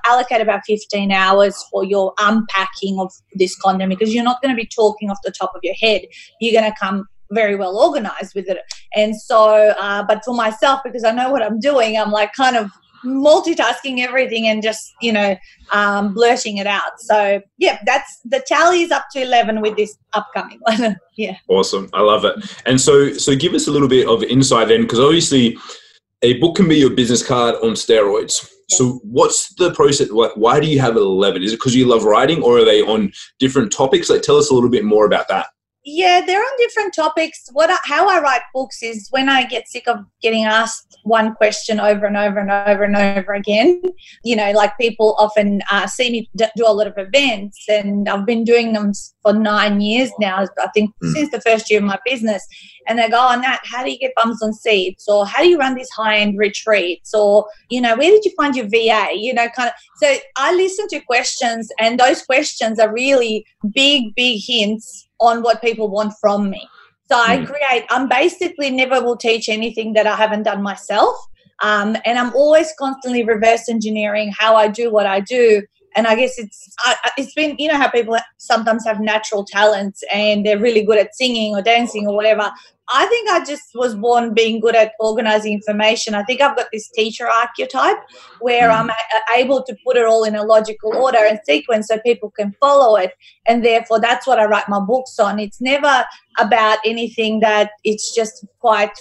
allocate 0.06 0.40
about 0.40 0.62
15 0.66 1.12
hours 1.12 1.62
for 1.70 1.84
your 1.84 2.12
unpacking 2.18 2.98
of 2.98 3.12
this 3.34 3.56
content 3.58 3.90
because 3.90 4.14
you're 4.14 4.24
not 4.24 4.40
going 4.42 4.54
to 4.54 4.60
be 4.60 4.68
talking 4.68 5.10
off 5.10 5.18
the 5.24 5.32
top 5.32 5.52
of 5.54 5.60
your 5.62 5.74
head. 5.80 6.02
You're 6.40 6.58
going 6.58 6.70
to 6.70 6.78
come 6.78 7.06
very 7.30 7.54
well 7.54 7.76
organized 7.76 8.34
with 8.34 8.48
it. 8.48 8.58
And 8.94 9.14
so, 9.20 9.70
uh, 9.78 10.02
but 10.02 10.24
for 10.24 10.34
myself, 10.34 10.80
because 10.84 11.04
I 11.04 11.12
know 11.12 11.30
what 11.30 11.42
I'm 11.42 11.60
doing, 11.60 11.96
I'm 11.96 12.10
like 12.10 12.32
kind 12.32 12.56
of 12.56 12.70
multitasking 13.04 14.00
everything 14.00 14.46
and 14.46 14.62
just 14.62 14.92
you 15.00 15.12
know 15.12 15.36
um, 15.72 16.14
blurting 16.14 16.58
it 16.58 16.66
out. 16.66 16.98
So 16.98 17.40
yeah 17.58 17.78
that's 17.86 18.20
the 18.24 18.42
tally 18.46 18.82
is 18.82 18.90
up 18.90 19.04
to 19.12 19.22
11 19.22 19.60
with 19.60 19.76
this 19.76 19.96
upcoming 20.12 20.58
one. 20.62 20.96
Yeah. 21.16 21.36
Awesome. 21.48 21.90
I 21.92 22.00
love 22.00 22.24
it. 22.24 22.34
And 22.64 22.80
so 22.80 23.12
so 23.12 23.36
give 23.36 23.52
us 23.52 23.66
a 23.66 23.70
little 23.70 23.88
bit 23.88 24.08
of 24.08 24.22
insight 24.22 24.68
then 24.68 24.82
because 24.82 24.98
obviously 24.98 25.58
a 26.22 26.38
book 26.38 26.56
can 26.56 26.66
be 26.66 26.76
your 26.76 26.94
business 26.94 27.26
card 27.26 27.56
on 27.56 27.72
steroids. 27.72 28.48
Yes. 28.70 28.78
so 28.78 29.00
what's 29.04 29.54
the 29.56 29.72
process? 29.74 30.10
Like 30.10 30.32
why 30.34 30.60
do 30.60 30.66
you 30.66 30.80
have 30.80 30.96
11 30.96 31.42
is 31.42 31.52
it 31.52 31.56
because 31.56 31.76
you 31.76 31.86
love 31.86 32.04
writing 32.04 32.42
or 32.42 32.58
are 32.58 32.64
they 32.64 32.80
on 32.80 33.12
different 33.38 33.70
topics? 33.70 34.08
Like 34.08 34.22
tell 34.22 34.36
us 34.36 34.50
a 34.50 34.54
little 34.54 34.70
bit 34.70 34.84
more 34.84 35.04
about 35.04 35.28
that 35.28 35.48
yeah, 35.84 36.22
they're 36.26 36.40
on 36.40 36.58
different 36.58 36.94
topics. 36.94 37.48
What 37.52 37.70
I, 37.70 37.78
how 37.84 38.08
I 38.08 38.20
write 38.20 38.42
books 38.52 38.82
is 38.82 39.08
when 39.10 39.30
I 39.30 39.44
get 39.46 39.66
sick 39.66 39.88
of 39.88 39.98
getting 40.20 40.44
asked 40.44 40.98
one 41.04 41.34
question 41.34 41.80
over 41.80 42.04
and 42.04 42.18
over 42.18 42.38
and 42.38 42.50
over 42.50 42.84
and 42.84 42.96
over 42.96 43.32
again. 43.32 43.82
You 44.22 44.36
know, 44.36 44.50
like 44.52 44.76
people 44.78 45.16
often 45.18 45.62
uh, 45.70 45.86
see 45.86 46.10
me 46.10 46.30
do 46.34 46.66
a 46.66 46.72
lot 46.72 46.86
of 46.86 46.94
events, 46.98 47.64
and 47.68 48.08
I've 48.08 48.26
been 48.26 48.44
doing 48.44 48.74
them 48.74 48.92
for 49.22 49.32
nine 49.32 49.80
years 49.80 50.10
now. 50.20 50.44
I 50.60 50.68
think 50.74 50.92
mm. 51.02 51.12
since 51.12 51.30
the 51.30 51.40
first 51.40 51.70
year 51.70 51.80
of 51.80 51.86
my 51.86 51.98
business, 52.04 52.46
and 52.86 52.98
they 52.98 53.08
go, 53.08 53.16
"Oh, 53.18 53.40
that 53.40 53.62
how 53.64 53.82
do 53.82 53.90
you 53.90 53.98
get 53.98 54.12
bums 54.16 54.42
on 54.42 54.52
seats?" 54.52 55.08
Or 55.08 55.26
how 55.26 55.42
do 55.42 55.48
you 55.48 55.58
run 55.58 55.74
these 55.74 55.90
high-end 55.90 56.36
retreats? 56.38 57.14
Or 57.14 57.46
you 57.70 57.80
know, 57.80 57.96
where 57.96 58.10
did 58.10 58.24
you 58.26 58.32
find 58.36 58.54
your 58.54 58.68
VA? 58.68 59.12
You 59.14 59.32
know, 59.32 59.48
kind 59.48 59.68
of. 59.70 59.74
So 59.96 60.14
I 60.36 60.54
listen 60.54 60.88
to 60.88 61.00
questions, 61.00 61.70
and 61.78 61.98
those 61.98 62.22
questions 62.22 62.78
are 62.78 62.92
really 62.92 63.46
big, 63.72 64.14
big 64.14 64.40
hints 64.46 65.08
on 65.20 65.42
what 65.42 65.60
people 65.60 65.88
want 65.88 66.14
from 66.20 66.50
me. 66.50 66.68
So 67.10 67.16
I 67.18 67.38
hmm. 67.38 67.44
create, 67.44 67.86
I'm 67.90 68.08
basically 68.08 68.70
never 68.70 69.02
will 69.02 69.16
teach 69.16 69.48
anything 69.48 69.94
that 69.94 70.06
I 70.06 70.16
haven't 70.16 70.44
done 70.44 70.62
myself. 70.62 71.16
Um, 71.62 71.96
and 72.04 72.18
I'm 72.18 72.34
always 72.34 72.72
constantly 72.78 73.24
reverse 73.24 73.68
engineering 73.68 74.32
how 74.38 74.56
I 74.56 74.68
do 74.68 74.90
what 74.90 75.06
I 75.06 75.20
do. 75.20 75.62
And 75.96 76.06
I 76.06 76.14
guess 76.14 76.38
it's 76.38 76.72
I, 76.84 76.96
it's 77.18 77.34
been 77.34 77.56
you 77.58 77.66
know 77.66 77.76
how 77.76 77.90
people 77.90 78.16
sometimes 78.38 78.84
have 78.86 79.00
natural 79.00 79.44
talents 79.44 80.04
and 80.12 80.46
they're 80.46 80.58
really 80.58 80.84
good 80.84 80.98
at 80.98 81.16
singing 81.16 81.54
or 81.54 81.62
dancing 81.62 82.06
or 82.06 82.14
whatever. 82.14 82.50
I 82.92 83.06
think 83.06 83.28
I 83.30 83.44
just 83.44 83.70
was 83.74 83.94
born 83.94 84.34
being 84.34 84.60
good 84.60 84.74
at 84.74 84.92
organizing 84.98 85.52
information. 85.52 86.14
I 86.14 86.24
think 86.24 86.40
I've 86.40 86.56
got 86.56 86.66
this 86.72 86.88
teacher 86.90 87.28
archetype 87.28 87.98
where 88.40 88.68
mm. 88.68 88.74
I'm 88.74 88.90
a- 88.90 88.94
able 89.34 89.62
to 89.64 89.76
put 89.84 89.96
it 89.96 90.06
all 90.06 90.24
in 90.24 90.34
a 90.34 90.42
logical 90.42 90.96
order 90.96 91.18
and 91.18 91.38
sequence 91.44 91.88
so 91.88 91.98
people 92.00 92.30
can 92.30 92.52
follow 92.60 92.96
it. 92.96 93.12
And 93.46 93.64
therefore, 93.64 94.00
that's 94.00 94.26
what 94.26 94.38
I 94.38 94.46
write 94.46 94.68
my 94.68 94.80
books 94.80 95.18
on. 95.18 95.38
It's 95.38 95.60
never 95.60 96.04
about 96.38 96.78
anything 96.84 97.40
that 97.40 97.70
it's 97.84 98.14
just 98.14 98.44
quite, 98.60 98.92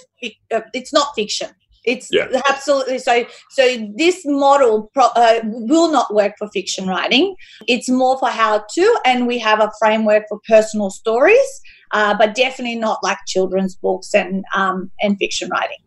uh, 0.52 0.60
it's 0.72 0.92
not 0.92 1.14
fiction. 1.14 1.48
It's 1.84 2.08
yeah. 2.12 2.28
absolutely 2.48 2.98
so. 2.98 3.24
So 3.50 3.88
this 3.96 4.22
model 4.26 4.90
pro, 4.92 5.06
uh, 5.16 5.40
will 5.44 5.90
not 5.90 6.14
work 6.14 6.34
for 6.38 6.48
fiction 6.50 6.86
writing. 6.86 7.34
It's 7.66 7.88
more 7.88 8.18
for 8.18 8.28
how 8.28 8.64
to, 8.74 9.00
and 9.06 9.26
we 9.26 9.38
have 9.38 9.60
a 9.60 9.72
framework 9.80 10.24
for 10.28 10.40
personal 10.46 10.90
stories 10.90 11.60
uh, 11.92 12.16
but 12.16 12.34
definitely 12.34 12.76
not 12.76 12.98
like 13.02 13.18
children's 13.26 13.76
books 13.76 14.14
and 14.14 14.44
um, 14.54 14.90
and 15.00 15.16
fiction 15.18 15.48
writing. 15.50 15.78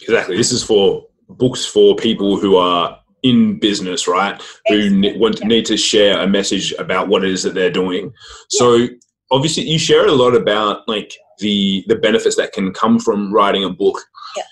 Exactly. 0.00 0.36
This 0.36 0.52
is 0.52 0.62
for 0.62 1.04
books 1.28 1.64
for 1.64 1.96
people 1.96 2.36
who 2.36 2.56
are 2.56 2.98
in 3.22 3.58
business, 3.58 4.08
right? 4.08 4.42
Who 4.68 4.90
ne- 4.90 5.16
want 5.16 5.40
yeah. 5.40 5.46
need 5.46 5.66
to 5.66 5.76
share 5.76 6.20
a 6.20 6.26
message 6.26 6.72
about 6.78 7.08
what 7.08 7.24
it 7.24 7.30
is 7.30 7.42
that 7.44 7.54
they're 7.54 7.70
doing. 7.70 8.06
Yeah. 8.06 8.10
So 8.58 8.88
obviously, 9.30 9.64
you 9.64 9.78
share 9.78 10.06
a 10.06 10.12
lot 10.12 10.34
about 10.34 10.86
like 10.88 11.14
the 11.38 11.84
the 11.88 11.96
benefits 11.96 12.36
that 12.36 12.52
can 12.52 12.72
come 12.72 12.98
from 12.98 13.32
writing 13.32 13.64
a 13.64 13.70
book. 13.70 14.00
Yeah. 14.36 14.42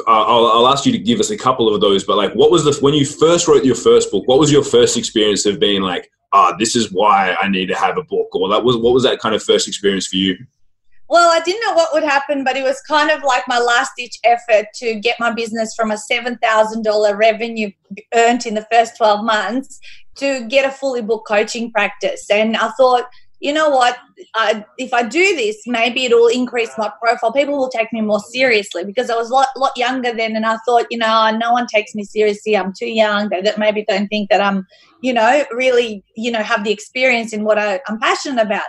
Uh, 0.00 0.02
I'll, 0.06 0.46
I'll, 0.46 0.68
ask 0.68 0.86
you 0.86 0.92
to 0.92 0.98
give 0.98 1.20
us 1.20 1.30
a 1.30 1.36
couple 1.36 1.72
of 1.72 1.80
those. 1.80 2.04
But 2.04 2.16
like, 2.16 2.32
what 2.34 2.50
was 2.50 2.64
the 2.64 2.72
when 2.80 2.94
you 2.94 3.04
first 3.04 3.48
wrote 3.48 3.64
your 3.64 3.74
first 3.74 4.10
book? 4.10 4.26
What 4.26 4.38
was 4.38 4.52
your 4.52 4.64
first 4.64 4.96
experience 4.96 5.46
of 5.46 5.58
being 5.58 5.82
like, 5.82 6.10
ah, 6.32 6.54
this 6.58 6.76
is 6.76 6.92
why 6.92 7.36
I 7.40 7.48
need 7.48 7.66
to 7.66 7.74
have 7.74 7.98
a 7.98 8.02
book, 8.02 8.34
or 8.34 8.48
that 8.48 8.64
was 8.64 8.76
what 8.76 8.94
was 8.94 9.02
that 9.04 9.18
kind 9.18 9.34
of 9.34 9.42
first 9.42 9.68
experience 9.68 10.06
for 10.06 10.16
you? 10.16 10.36
Well, 11.08 11.30
I 11.30 11.40
didn't 11.40 11.60
know 11.66 11.74
what 11.74 11.92
would 11.92 12.04
happen, 12.04 12.42
but 12.42 12.56
it 12.56 12.62
was 12.62 12.80
kind 12.88 13.10
of 13.10 13.22
like 13.22 13.46
my 13.46 13.58
last 13.58 13.92
ditch 13.98 14.18
effort 14.24 14.66
to 14.76 14.94
get 14.94 15.20
my 15.20 15.30
business 15.30 15.74
from 15.74 15.90
a 15.90 15.98
$7,000 16.10 17.18
revenue 17.18 17.70
earned 18.14 18.46
in 18.46 18.54
the 18.54 18.66
first 18.72 18.96
12 18.96 19.22
months 19.22 19.78
to 20.14 20.46
get 20.48 20.64
a 20.64 20.70
fully 20.70 21.02
booked 21.02 21.28
coaching 21.28 21.70
practice. 21.70 22.30
And 22.30 22.56
I 22.56 22.70
thought, 22.78 23.04
you 23.42 23.52
know 23.52 23.68
what, 23.70 23.98
I, 24.36 24.64
if 24.78 24.94
I 24.94 25.02
do 25.02 25.34
this, 25.34 25.62
maybe 25.66 26.04
it'll 26.04 26.28
increase 26.28 26.70
my 26.78 26.92
profile. 27.02 27.32
People 27.32 27.58
will 27.58 27.68
take 27.68 27.92
me 27.92 28.00
more 28.00 28.20
seriously 28.20 28.84
because 28.84 29.10
I 29.10 29.16
was 29.16 29.30
a 29.30 29.34
lot, 29.34 29.48
lot 29.56 29.76
younger 29.76 30.14
then. 30.14 30.36
And 30.36 30.46
I 30.46 30.58
thought, 30.64 30.86
you 30.90 30.98
know, 30.98 31.36
no 31.36 31.50
one 31.50 31.66
takes 31.66 31.92
me 31.92 32.04
seriously. 32.04 32.56
I'm 32.56 32.72
too 32.72 32.86
young. 32.86 33.30
They 33.30 33.42
that 33.42 33.58
maybe 33.58 33.84
don't 33.88 34.06
think 34.06 34.30
that 34.30 34.40
I'm, 34.40 34.64
you 35.00 35.12
know, 35.12 35.44
really, 35.50 36.04
you 36.16 36.30
know, 36.30 36.40
have 36.40 36.62
the 36.62 36.70
experience 36.70 37.32
in 37.32 37.42
what 37.42 37.58
I, 37.58 37.80
I'm 37.88 37.98
passionate 37.98 38.46
about. 38.46 38.62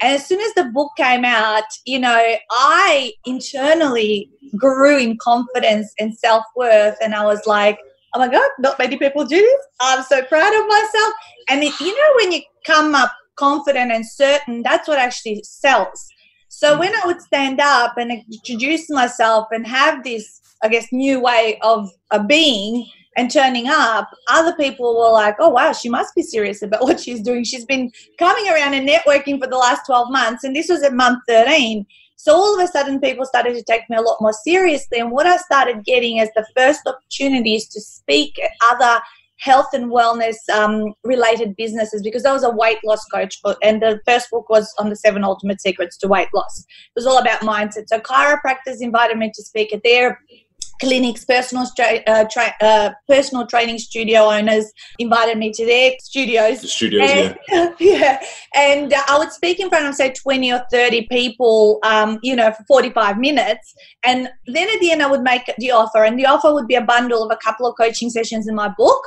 And 0.00 0.14
as 0.14 0.24
soon 0.24 0.40
as 0.40 0.54
the 0.54 0.64
book 0.72 0.92
came 0.96 1.24
out, 1.24 1.64
you 1.84 1.98
know, 1.98 2.36
I 2.52 3.12
internally 3.26 4.30
grew 4.56 4.98
in 4.98 5.18
confidence 5.18 5.92
and 5.98 6.16
self 6.16 6.44
worth. 6.54 6.96
And 7.02 7.16
I 7.16 7.24
was 7.24 7.44
like, 7.44 7.76
oh 8.14 8.20
my 8.20 8.28
God, 8.28 8.48
not 8.60 8.78
many 8.78 8.96
people 8.96 9.24
do 9.24 9.40
this. 9.40 9.66
I'm 9.80 10.04
so 10.04 10.22
proud 10.22 10.54
of 10.54 10.68
myself. 10.68 11.12
And 11.48 11.64
it, 11.64 11.80
you 11.80 11.92
know, 11.92 12.12
when 12.18 12.30
you 12.30 12.42
come 12.64 12.94
up 12.94 13.10
confident 13.36 13.92
and 13.92 14.06
certain, 14.06 14.62
that's 14.62 14.88
what 14.88 14.98
actually 14.98 15.42
sells. 15.44 16.08
So 16.48 16.76
mm. 16.76 16.80
when 16.80 16.94
I 16.94 17.02
would 17.06 17.20
stand 17.20 17.60
up 17.60 17.94
and 17.96 18.12
introduce 18.32 18.90
myself 18.90 19.48
and 19.50 19.66
have 19.66 20.04
this, 20.04 20.40
I 20.62 20.68
guess, 20.68 20.86
new 20.92 21.20
way 21.20 21.58
of, 21.62 21.90
a 22.10 22.22
being, 22.22 22.86
and 23.16 23.30
turning 23.30 23.68
up, 23.68 24.08
other 24.30 24.54
people 24.56 24.96
were 24.96 25.10
like, 25.10 25.36
oh, 25.38 25.50
wow, 25.50 25.72
she 25.72 25.88
must 25.88 26.14
be 26.14 26.22
serious 26.22 26.62
about 26.62 26.82
what 26.82 27.00
she's 27.00 27.22
doing. 27.22 27.44
She's 27.44 27.64
been 27.64 27.90
coming 28.18 28.48
around 28.48 28.74
and 28.74 28.88
networking 28.88 29.40
for 29.40 29.46
the 29.46 29.56
last 29.56 29.86
12 29.86 30.10
months, 30.10 30.44
and 30.44 30.54
this 30.54 30.68
was 30.68 30.82
at 30.82 30.94
month 30.94 31.20
13. 31.28 31.86
So 32.16 32.34
all 32.34 32.54
of 32.54 32.64
a 32.64 32.70
sudden, 32.70 33.00
people 33.00 33.26
started 33.26 33.54
to 33.54 33.64
take 33.64 33.82
me 33.90 33.96
a 33.96 34.00
lot 34.00 34.18
more 34.20 34.32
seriously. 34.32 35.00
And 35.00 35.10
what 35.10 35.26
I 35.26 35.38
started 35.38 35.84
getting 35.84 36.20
as 36.20 36.28
the 36.36 36.46
first 36.56 36.80
opportunities 36.86 37.68
to 37.70 37.80
speak 37.80 38.38
at 38.38 38.52
other 38.70 39.02
health 39.42 39.66
and 39.72 39.90
wellness 39.90 40.36
um, 40.54 40.94
related 41.02 41.56
businesses 41.56 42.00
because 42.00 42.24
I 42.24 42.32
was 42.32 42.44
a 42.44 42.50
weight 42.50 42.78
loss 42.84 43.04
coach 43.06 43.40
and 43.60 43.82
the 43.82 44.00
first 44.06 44.30
book 44.30 44.48
was 44.48 44.72
on 44.78 44.88
the 44.88 44.94
seven 44.94 45.24
ultimate 45.24 45.60
secrets 45.60 45.98
to 45.98 46.08
weight 46.08 46.28
loss. 46.32 46.60
It 46.60 46.92
was 46.94 47.06
all 47.06 47.18
about 47.18 47.40
mindset. 47.40 47.88
So 47.88 47.98
chiropractors 47.98 48.80
invited 48.80 49.18
me 49.18 49.32
to 49.34 49.42
speak 49.42 49.74
at 49.74 49.82
their 49.82 50.20
clinics, 50.80 51.24
personal 51.24 51.66
stra- 51.66 52.02
uh, 52.06 52.24
tra- 52.30 52.54
uh, 52.60 52.90
personal 53.08 53.46
training 53.46 53.78
studio 53.78 54.30
owners 54.30 54.70
invited 55.00 55.38
me 55.38 55.52
to 55.52 55.66
their 55.66 55.92
studios. 56.00 56.60
The 56.60 56.68
studios, 56.68 57.10
and, 57.10 57.38
yeah. 57.48 57.74
yeah. 57.80 58.22
And 58.54 58.92
uh, 58.92 59.02
I 59.08 59.18
would 59.18 59.32
speak 59.32 59.58
in 59.58 59.68
front 59.68 59.86
of, 59.86 59.94
say, 59.96 60.12
20 60.12 60.52
or 60.52 60.64
30 60.70 61.08
people, 61.10 61.80
um, 61.82 62.20
you 62.22 62.36
know, 62.36 62.52
for 62.52 62.64
45 62.68 63.18
minutes. 63.18 63.74
And 64.04 64.28
then 64.46 64.68
at 64.68 64.80
the 64.80 64.92
end, 64.92 65.02
I 65.02 65.10
would 65.10 65.22
make 65.22 65.42
the 65.58 65.72
offer. 65.72 66.04
And 66.04 66.16
the 66.18 66.26
offer 66.26 66.52
would 66.52 66.68
be 66.68 66.76
a 66.76 66.82
bundle 66.82 67.24
of 67.24 67.30
a 67.32 67.36
couple 67.36 67.66
of 67.66 67.74
coaching 67.76 68.10
sessions 68.10 68.46
in 68.46 68.54
my 68.54 68.72
book. 68.76 69.02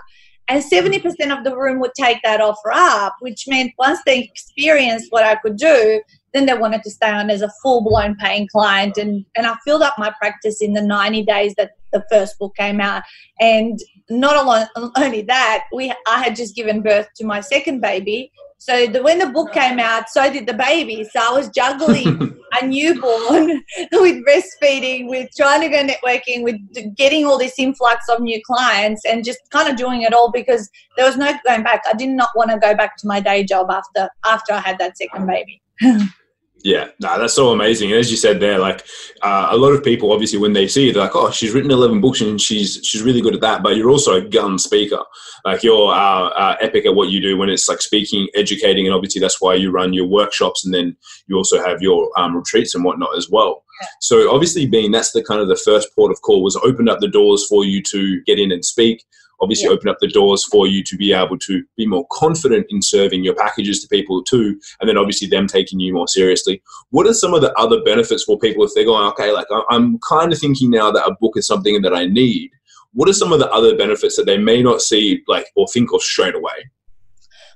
And 0.47 0.63
70% 0.63 1.03
of 1.35 1.43
the 1.43 1.55
room 1.55 1.79
would 1.79 1.95
take 1.95 2.21
that 2.23 2.39
offer 2.39 2.71
up, 2.71 3.15
which 3.19 3.45
meant 3.47 3.71
once 3.79 3.99
they 4.05 4.19
experienced 4.19 5.07
what 5.09 5.23
I 5.23 5.35
could 5.35 5.57
do, 5.57 6.01
then 6.33 6.45
they 6.45 6.53
wanted 6.53 6.83
to 6.83 6.91
stay 6.91 7.09
on 7.09 7.29
as 7.29 7.41
a 7.41 7.51
full 7.63 7.83
blown 7.83 8.15
paying 8.17 8.47
client. 8.51 8.97
And, 8.97 9.25
and 9.35 9.47
I 9.47 9.55
filled 9.65 9.81
up 9.81 9.95
my 9.97 10.13
practice 10.19 10.61
in 10.61 10.73
the 10.73 10.81
90 10.81 11.23
days 11.23 11.55
that 11.57 11.71
the 11.93 12.03
first 12.11 12.37
book 12.37 12.55
came 12.55 12.79
out. 12.79 13.03
And 13.39 13.79
not 14.09 14.69
only 14.95 15.21
that, 15.23 15.63
we 15.73 15.91
I 16.07 16.23
had 16.23 16.35
just 16.35 16.55
given 16.55 16.81
birth 16.81 17.07
to 17.15 17.25
my 17.25 17.39
second 17.39 17.81
baby. 17.81 18.31
So 18.57 18.88
the, 18.88 19.03
when 19.03 19.19
the 19.19 19.27
book 19.27 19.53
came 19.53 19.79
out, 19.79 20.09
so 20.09 20.31
did 20.31 20.47
the 20.47 20.53
baby. 20.53 21.03
So 21.03 21.19
I 21.21 21.31
was 21.31 21.50
juggling 21.50 22.35
a 22.62 22.65
newborn 22.65 23.47
with 23.91 24.24
breastfeeding, 24.25 25.07
with 25.07 25.29
trying 25.38 25.62
to 25.62 25.69
go 25.69 25.85
networking, 25.85 26.43
with 26.43 26.55
getting 26.95 27.25
all 27.25 27.38
this 27.38 27.59
influx 27.59 28.05
of 28.09 28.21
new 28.21 28.41
clients, 28.45 29.03
and 29.05 29.24
just 29.24 29.39
kind 29.51 29.69
of 29.69 29.75
doing 29.75 30.01
it 30.01 30.13
all 30.13 30.31
because 30.31 30.69
there 30.97 31.05
was 31.05 31.17
no 31.17 31.33
going 31.45 31.63
back. 31.63 31.83
I 31.88 31.95
did 31.95 32.09
not 32.09 32.29
want 32.35 32.51
to 32.51 32.57
go 32.57 32.75
back 32.75 32.97
to 32.97 33.07
my 33.07 33.19
day 33.19 33.43
job 33.43 33.69
after 33.69 34.09
after 34.25 34.53
I 34.53 34.59
had 34.59 34.79
that 34.79 34.97
second 34.97 35.27
baby. 35.27 35.62
Yeah, 36.65 36.88
no, 37.00 37.19
that's 37.19 37.36
so 37.36 37.51
amazing. 37.51 37.91
And 37.91 38.00
as 38.00 38.10
you 38.10 38.17
said 38.17 38.39
there, 38.39 38.57
like 38.57 38.84
uh, 39.22 39.50
a 39.51 39.55
lot 39.55 39.74
of 39.74 39.84
people, 39.84 40.12
obviously, 40.12 40.39
when 40.39 40.53
they 40.53 40.67
see, 40.67 40.88
you, 40.88 40.93
they're 40.93 41.03
like, 41.03 41.15
"Oh, 41.15 41.29
she's 41.29 41.53
written 41.53 41.69
eleven 41.69 42.01
books 42.01 42.22
and 42.22 42.41
she's 42.41 42.79
she's 42.84 43.03
really 43.03 43.22
good 43.22 43.36
at 43.36 43.41
that." 43.41 43.62
But 43.62 43.75
you're 43.75 43.91
also 43.91 44.15
a 44.15 44.22
gun 44.27 44.57
speaker. 44.57 45.03
Like 45.45 45.62
you're 45.62 45.93
uh, 45.93 46.29
uh, 46.29 46.55
epic 46.62 46.88
at 46.88 46.95
what 46.95 47.10
you 47.10 47.22
do 47.22 47.38
when 47.38 47.50
it's 47.50 47.69
like 47.69 47.84
speaking, 47.84 48.29
educating, 48.34 48.88
and 48.88 48.95
obviously 48.95 49.22
that's 49.22 49.39
why 49.39 49.53
you 49.53 49.69
run 49.69 49.93
your 49.93 50.07
workshops 50.07 50.65
and 50.65 50.74
then 50.74 50.98
you 51.27 51.38
also 51.38 51.63
have 51.63 51.84
your 51.84 52.10
um, 52.17 52.36
retreats 52.36 52.74
and 52.74 52.84
whatnot 52.84 53.15
as 53.15 53.29
well. 53.29 53.63
Yeah. 53.79 53.88
So 54.01 54.34
obviously, 54.34 54.65
being 54.65 54.91
that's 54.91 55.12
the 55.12 55.24
kind 55.24 55.41
of 55.41 55.48
the 55.48 55.62
first 55.63 55.89
port 55.93 56.12
of 56.12 56.24
call 56.24 56.41
was 56.41 56.55
opened 56.55 56.89
up 56.89 57.00
the 57.00 57.07
doors 57.07 57.45
for 57.48 57.63
you 57.63 57.84
to 57.91 58.24
get 58.24 58.39
in 58.39 58.51
and 58.51 58.65
speak 58.65 59.05
obviously 59.41 59.65
yeah. 59.65 59.71
open 59.71 59.89
up 59.89 59.97
the 59.99 60.07
doors 60.07 60.45
for 60.45 60.67
you 60.67 60.83
to 60.83 60.97
be 60.97 61.13
able 61.13 61.37
to 61.39 61.63
be 61.77 61.85
more 61.85 62.05
confident 62.11 62.65
in 62.69 62.81
serving 62.81 63.23
your 63.23 63.35
packages 63.35 63.81
to 63.81 63.87
people 63.87 64.23
too 64.23 64.59
and 64.79 64.89
then 64.89 64.97
obviously 64.97 65.27
them 65.27 65.47
taking 65.47 65.79
you 65.79 65.93
more 65.93 66.07
seriously. 66.07 66.61
What 66.89 67.07
are 67.07 67.13
some 67.13 67.33
of 67.33 67.41
the 67.41 67.53
other 67.53 67.81
benefits 67.83 68.23
for 68.23 68.37
people 68.39 68.63
if 68.63 68.71
they're 68.73 68.85
going 68.85 69.07
okay 69.09 69.31
like 69.31 69.47
i'm 69.69 69.99
kind 69.99 70.31
of 70.31 70.39
thinking 70.39 70.69
now 70.69 70.91
that 70.91 71.05
a 71.05 71.15
book 71.19 71.33
is 71.35 71.47
something 71.47 71.81
that 71.81 71.93
i 71.93 72.05
need 72.05 72.51
what 72.95 73.09
are 73.09 73.13
some 73.13 73.33
of 73.33 73.39
the 73.39 73.51
other 73.51 73.75
benefits 73.75 74.15
that 74.15 74.25
they 74.25 74.37
may 74.37 74.63
not 74.63 74.81
see 74.81 75.21
like 75.27 75.51
or 75.55 75.67
think 75.67 75.93
of 75.93 76.01
straight 76.01 76.33
away? 76.33 76.71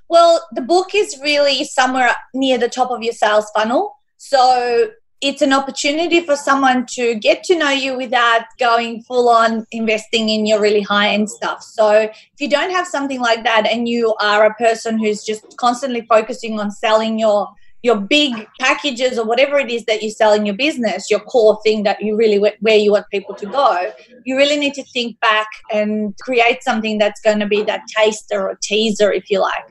Well 0.08 0.46
the 0.52 0.60
book 0.60 0.94
is 0.94 1.18
really 1.22 1.64
somewhere 1.64 2.14
near 2.34 2.58
the 2.58 2.68
top 2.68 2.90
of 2.90 3.02
your 3.02 3.14
sales 3.14 3.50
funnel. 3.56 3.96
So 4.18 4.90
it's 5.20 5.42
an 5.42 5.52
opportunity 5.52 6.20
for 6.20 6.34
someone 6.34 6.86
to 6.86 7.14
get 7.16 7.44
to 7.44 7.56
know 7.56 7.70
you 7.70 7.96
without 7.96 8.42
going 8.58 9.02
full 9.02 9.28
on 9.28 9.66
investing 9.70 10.30
in 10.30 10.46
your 10.46 10.60
really 10.60 10.80
high 10.80 11.10
end 11.10 11.28
stuff. 11.28 11.62
So, 11.62 11.90
if 11.90 12.40
you 12.40 12.48
don't 12.48 12.70
have 12.70 12.86
something 12.86 13.20
like 13.20 13.44
that 13.44 13.66
and 13.66 13.88
you 13.88 14.14
are 14.20 14.46
a 14.46 14.54
person 14.54 14.98
who's 14.98 15.22
just 15.22 15.56
constantly 15.58 16.06
focusing 16.08 16.58
on 16.58 16.70
selling 16.70 17.18
your 17.18 17.48
your 17.82 17.96
big 17.96 18.34
packages 18.60 19.18
or 19.18 19.24
whatever 19.24 19.58
it 19.58 19.70
is 19.70 19.84
that 19.86 20.02
you 20.02 20.10
sell 20.10 20.34
in 20.34 20.44
your 20.44 20.54
business, 20.54 21.10
your 21.10 21.20
core 21.20 21.58
thing 21.64 21.82
that 21.84 22.02
you 22.02 22.14
really 22.14 22.38
where 22.60 22.76
you 22.76 22.92
want 22.92 23.06
people 23.10 23.34
to 23.34 23.46
go, 23.46 23.90
you 24.24 24.36
really 24.36 24.58
need 24.58 24.74
to 24.74 24.84
think 24.92 25.18
back 25.20 25.48
and 25.72 26.14
create 26.18 26.62
something 26.62 26.98
that's 26.98 27.20
going 27.20 27.38
to 27.38 27.46
be 27.46 27.62
that 27.62 27.82
taster 27.88 28.48
or 28.48 28.58
teaser, 28.62 29.10
if 29.10 29.30
you 29.30 29.40
like. 29.40 29.64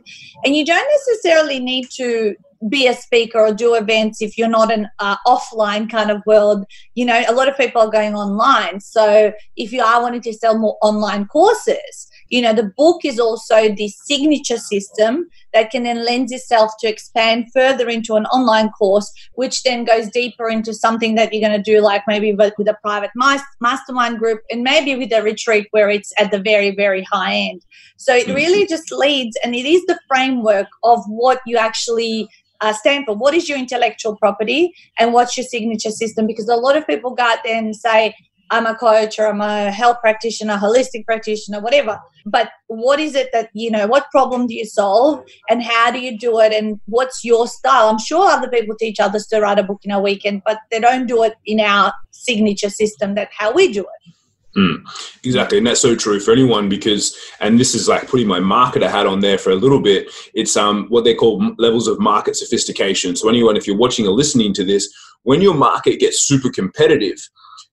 And 0.44 0.56
you 0.56 0.66
don't 0.66 0.90
necessarily 0.92 1.60
need 1.60 1.90
to 1.98 2.36
be 2.68 2.88
a 2.88 2.94
speaker 2.94 3.40
or 3.40 3.54
do 3.54 3.76
events 3.76 4.22
if 4.22 4.38
you're 4.38 4.50
not 4.50 4.72
an 4.72 4.88
uh, 5.00 5.16
offline 5.26 5.90
kind 5.90 6.12
of 6.12 6.22
world. 6.26 6.66
You 6.96 7.06
know 7.06 7.24
a 7.28 7.34
lot 7.34 7.48
of 7.48 7.58
people 7.58 7.82
are 7.82 7.92
going 7.92 8.16
online. 8.16 8.80
So 8.80 9.32
if 9.56 9.72
you 9.72 9.82
are 9.82 10.02
wanting 10.02 10.22
to 10.22 10.34
sell 10.34 10.58
more 10.58 10.78
online 10.82 11.26
courses 11.28 12.10
you 12.30 12.42
know 12.42 12.54
the 12.54 12.72
book 12.78 13.04
is 13.04 13.20
also 13.20 13.74
the 13.74 13.90
signature 13.90 14.58
system 14.58 15.28
that 15.54 15.72
can 15.72 15.84
then 15.84 16.06
lend 16.06 16.32
itself 16.32 16.72
to 16.80 16.88
expand 16.88 17.46
further 17.54 17.90
into 17.90 18.16
an 18.16 18.26
online 18.28 18.70
course 18.70 19.12
which 19.34 19.64
then 19.64 19.84
goes 19.84 20.10
deeper 20.10 20.50
into 20.50 20.74
something 20.74 21.16
that 21.16 21.34
you're 21.34 21.48
going 21.48 21.62
to 21.62 21.72
do 21.72 21.82
like 21.82 22.04
maybe 22.08 22.34
with, 22.34 22.54
with 22.58 22.68
a 22.68 22.78
private 22.82 23.12
mastermind 23.60 24.20
group 24.20 24.42
and 24.50 24.64
maybe 24.64 24.96
with 24.96 25.12
a 25.12 25.22
retreat 25.22 25.68
where 25.72 25.90
it's 25.90 26.14
at 26.20 26.32
the 26.32 26.40
very 26.40 26.72
very 26.76 27.04
high 27.04 27.34
end. 27.34 27.66
So 27.98 28.16
it 28.16 28.28
really 28.28 28.66
just 28.66 28.92
leads 28.92 29.38
and 29.44 29.54
it 29.54 29.66
is 29.66 29.84
the 29.86 30.00
framework 30.08 30.68
of 30.84 31.04
what 31.08 31.40
you 31.46 31.58
actually 31.58 32.30
uh, 32.62 32.74
stand 32.74 33.06
for. 33.06 33.16
What 33.16 33.34
is 33.34 33.48
your 33.48 33.58
intellectual 33.58 34.16
property 34.18 34.74
and 34.98 35.14
what's 35.14 35.38
your 35.38 35.46
signature 35.46 35.92
system? 35.92 36.28
Because 36.28 36.48
a 36.48 36.56
lot 36.56 36.78
of 36.78 36.86
people 36.88 37.12
go 37.12 37.24
out 37.24 37.40
there 37.44 37.58
and 37.58 37.76
say, 37.76 38.14
I'm 38.52 38.66
a 38.66 38.76
coach 38.76 39.20
or 39.20 39.28
I'm 39.28 39.42
a 39.42 39.72
health 39.72 39.98
practitioner, 40.02 40.58
holistic 40.58 41.06
practitioner, 41.06 41.60
whatever. 41.60 42.00
But 42.26 42.50
what 42.68 43.00
is 43.00 43.16
it 43.16 43.30
that, 43.32 43.50
you 43.54 43.70
know, 43.70 43.86
what 43.86 44.10
problem 44.12 44.48
do 44.48 44.56
you 44.56 44.66
solve 44.66 45.24
and 45.50 45.62
how 45.62 45.92
do 45.92 46.00
you 46.00 46.18
do 46.18 46.40
it 46.40 46.52
and 46.52 46.80
what's 46.86 47.24
your 47.24 47.48
style? 47.48 47.90
I'm 47.90 48.00
sure 48.00 48.30
other 48.30 48.50
people 48.50 48.76
teach 48.76 49.00
others 49.00 49.28
to 49.28 49.40
write 49.40 49.60
a 49.60 49.64
book 49.64 49.82
in 49.84 49.92
a 49.92 50.00
weekend, 50.00 50.42
but 50.46 50.58
they 50.72 50.80
don't 50.80 51.06
do 51.06 51.24
it 51.24 51.36
in 51.46 51.60
our 51.60 51.94
signature 52.12 52.70
system 52.70 53.16
that 53.16 53.30
how 53.38 53.54
we 53.54 53.72
do 53.72 53.82
it. 53.82 54.14
Mm, 54.58 54.82
exactly, 55.24 55.60
and 55.60 55.68
that's 55.68 55.80
so 55.80 55.96
true 55.96 56.20
for 56.20 56.32
anyone 56.32 56.70
because, 56.70 57.16
and 57.40 57.60
this 57.60 57.76
is 57.76 57.88
like 57.88 58.08
putting 58.08 58.28
my 58.28 58.40
marketer 58.40 58.90
hat 58.90 59.06
on 59.06 59.20
there 59.20 59.38
for 59.38 59.52
a 59.52 59.56
little 59.56 59.80
bit. 59.80 60.10
It's 60.34 60.58
um 60.58 60.88
what 60.90 61.04
they 61.04 61.14
call 61.14 61.54
levels 61.60 61.88
of 61.88 62.00
market 62.00 62.36
sophistication. 62.36 63.16
So 63.16 63.30
anyone, 63.30 63.58
if 63.58 63.68
you're 63.68 63.78
watching 63.78 64.08
or 64.08 64.12
listening 64.12 64.54
to 64.56 64.66
this, 64.66 64.92
when 65.22 65.42
your 65.42 65.54
market 65.54 66.00
gets 66.00 66.24
super 66.24 66.50
competitive, 66.50 67.20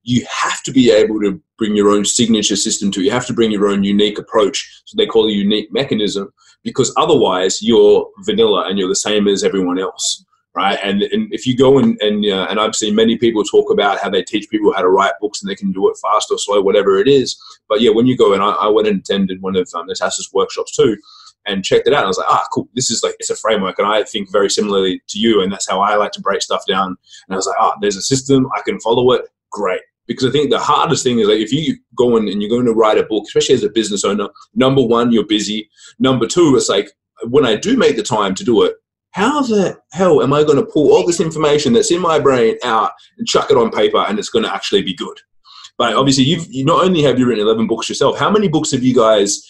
you 0.02 0.26
have 0.30 0.62
to 0.64 0.70
be 0.70 0.90
able 0.90 1.18
to 1.20 1.40
bring 1.56 1.74
your 1.74 1.88
own 1.88 2.04
signature 2.04 2.56
system 2.56 2.90
to. 2.90 3.00
It. 3.00 3.04
You 3.04 3.10
have 3.10 3.26
to 3.26 3.32
bring 3.32 3.50
your 3.50 3.68
own 3.68 3.82
unique 3.82 4.18
approach. 4.18 4.82
So 4.84 4.96
they 4.96 5.06
call 5.06 5.28
a 5.28 5.32
unique 5.32 5.72
mechanism 5.72 6.30
because 6.62 6.92
otherwise 6.98 7.62
you're 7.62 8.06
vanilla 8.24 8.68
and 8.68 8.78
you're 8.78 8.88
the 8.88 8.96
same 8.96 9.28
as 9.28 9.42
everyone 9.42 9.78
else 9.78 10.25
right? 10.56 10.78
And, 10.82 11.02
and 11.02 11.32
if 11.32 11.46
you 11.46 11.54
go 11.56 11.78
and 11.78 12.00
and, 12.00 12.24
uh, 12.24 12.46
and 12.48 12.58
I've 12.58 12.74
seen 12.74 12.94
many 12.94 13.16
people 13.18 13.44
talk 13.44 13.70
about 13.70 14.00
how 14.00 14.08
they 14.08 14.22
teach 14.22 14.48
people 14.48 14.72
how 14.72 14.80
to 14.80 14.88
write 14.88 15.12
books 15.20 15.42
and 15.42 15.50
they 15.50 15.54
can 15.54 15.70
do 15.70 15.88
it 15.88 15.98
fast 16.02 16.30
or 16.30 16.38
slow, 16.38 16.60
whatever 16.62 16.98
it 16.98 17.06
is. 17.06 17.36
But 17.68 17.82
yeah, 17.82 17.90
when 17.90 18.06
you 18.06 18.16
go 18.16 18.32
and 18.32 18.42
I, 18.42 18.50
I 18.52 18.68
went 18.68 18.88
and 18.88 19.00
attended 19.00 19.42
one 19.42 19.54
of 19.54 19.68
um, 19.74 19.86
Natasa's 19.86 20.30
workshops 20.32 20.74
too, 20.74 20.96
and 21.46 21.64
checked 21.64 21.86
it 21.86 21.92
out. 21.92 22.04
I 22.04 22.08
was 22.08 22.18
like, 22.18 22.26
ah, 22.28 22.46
cool. 22.52 22.68
This 22.74 22.90
is 22.90 23.02
like 23.02 23.14
it's 23.18 23.30
a 23.30 23.36
framework, 23.36 23.78
and 23.78 23.86
I 23.86 24.02
think 24.02 24.32
very 24.32 24.50
similarly 24.50 25.02
to 25.08 25.18
you, 25.18 25.42
and 25.42 25.52
that's 25.52 25.68
how 25.68 25.80
I 25.80 25.94
like 25.96 26.12
to 26.12 26.20
break 26.20 26.42
stuff 26.42 26.64
down. 26.66 26.88
And 26.88 27.34
I 27.34 27.36
was 27.36 27.46
like, 27.46 27.56
ah, 27.60 27.74
there's 27.80 27.96
a 27.96 28.02
system 28.02 28.48
I 28.56 28.62
can 28.62 28.80
follow 28.80 29.12
it. 29.12 29.22
Great. 29.52 29.82
Because 30.06 30.26
I 30.26 30.30
think 30.30 30.50
the 30.50 30.58
hardest 30.58 31.02
thing 31.02 31.18
is 31.18 31.28
like 31.28 31.40
if 31.40 31.52
you 31.52 31.76
go 31.96 32.16
in 32.16 32.28
and 32.28 32.40
you're 32.40 32.50
going 32.50 32.66
to 32.66 32.72
write 32.72 32.98
a 32.98 33.02
book, 33.02 33.24
especially 33.26 33.56
as 33.56 33.64
a 33.64 33.70
business 33.70 34.04
owner, 34.04 34.28
number 34.54 34.82
one, 34.82 35.12
you're 35.12 35.26
busy. 35.26 35.68
Number 35.98 36.26
two, 36.26 36.54
it's 36.56 36.68
like 36.68 36.90
when 37.28 37.44
I 37.44 37.56
do 37.56 37.76
make 37.76 37.96
the 37.96 38.02
time 38.02 38.34
to 38.36 38.44
do 38.44 38.62
it, 38.62 38.76
how 39.16 39.40
the 39.40 39.78
hell 39.92 40.22
am 40.22 40.34
I 40.34 40.44
going 40.44 40.58
to 40.58 40.70
pull 40.70 40.92
all 40.92 41.06
this 41.06 41.20
information 41.20 41.72
that's 41.72 41.90
in 41.90 42.02
my 42.02 42.18
brain 42.18 42.58
out 42.62 42.90
and 43.16 43.26
chuck 43.26 43.50
it 43.50 43.56
on 43.56 43.70
paper 43.70 43.96
and 43.96 44.18
it's 44.18 44.28
going 44.28 44.44
to 44.44 44.54
actually 44.54 44.82
be 44.82 44.94
good? 44.94 45.18
But 45.78 45.94
obviously, 45.94 46.24
you've 46.24 46.46
you 46.52 46.66
not 46.66 46.84
only 46.84 47.02
have 47.02 47.18
you 47.18 47.26
written 47.26 47.42
eleven 47.42 47.66
books 47.66 47.88
yourself. 47.88 48.18
How 48.18 48.30
many 48.30 48.46
books 48.46 48.72
have 48.72 48.82
you 48.82 48.94
guys 48.94 49.42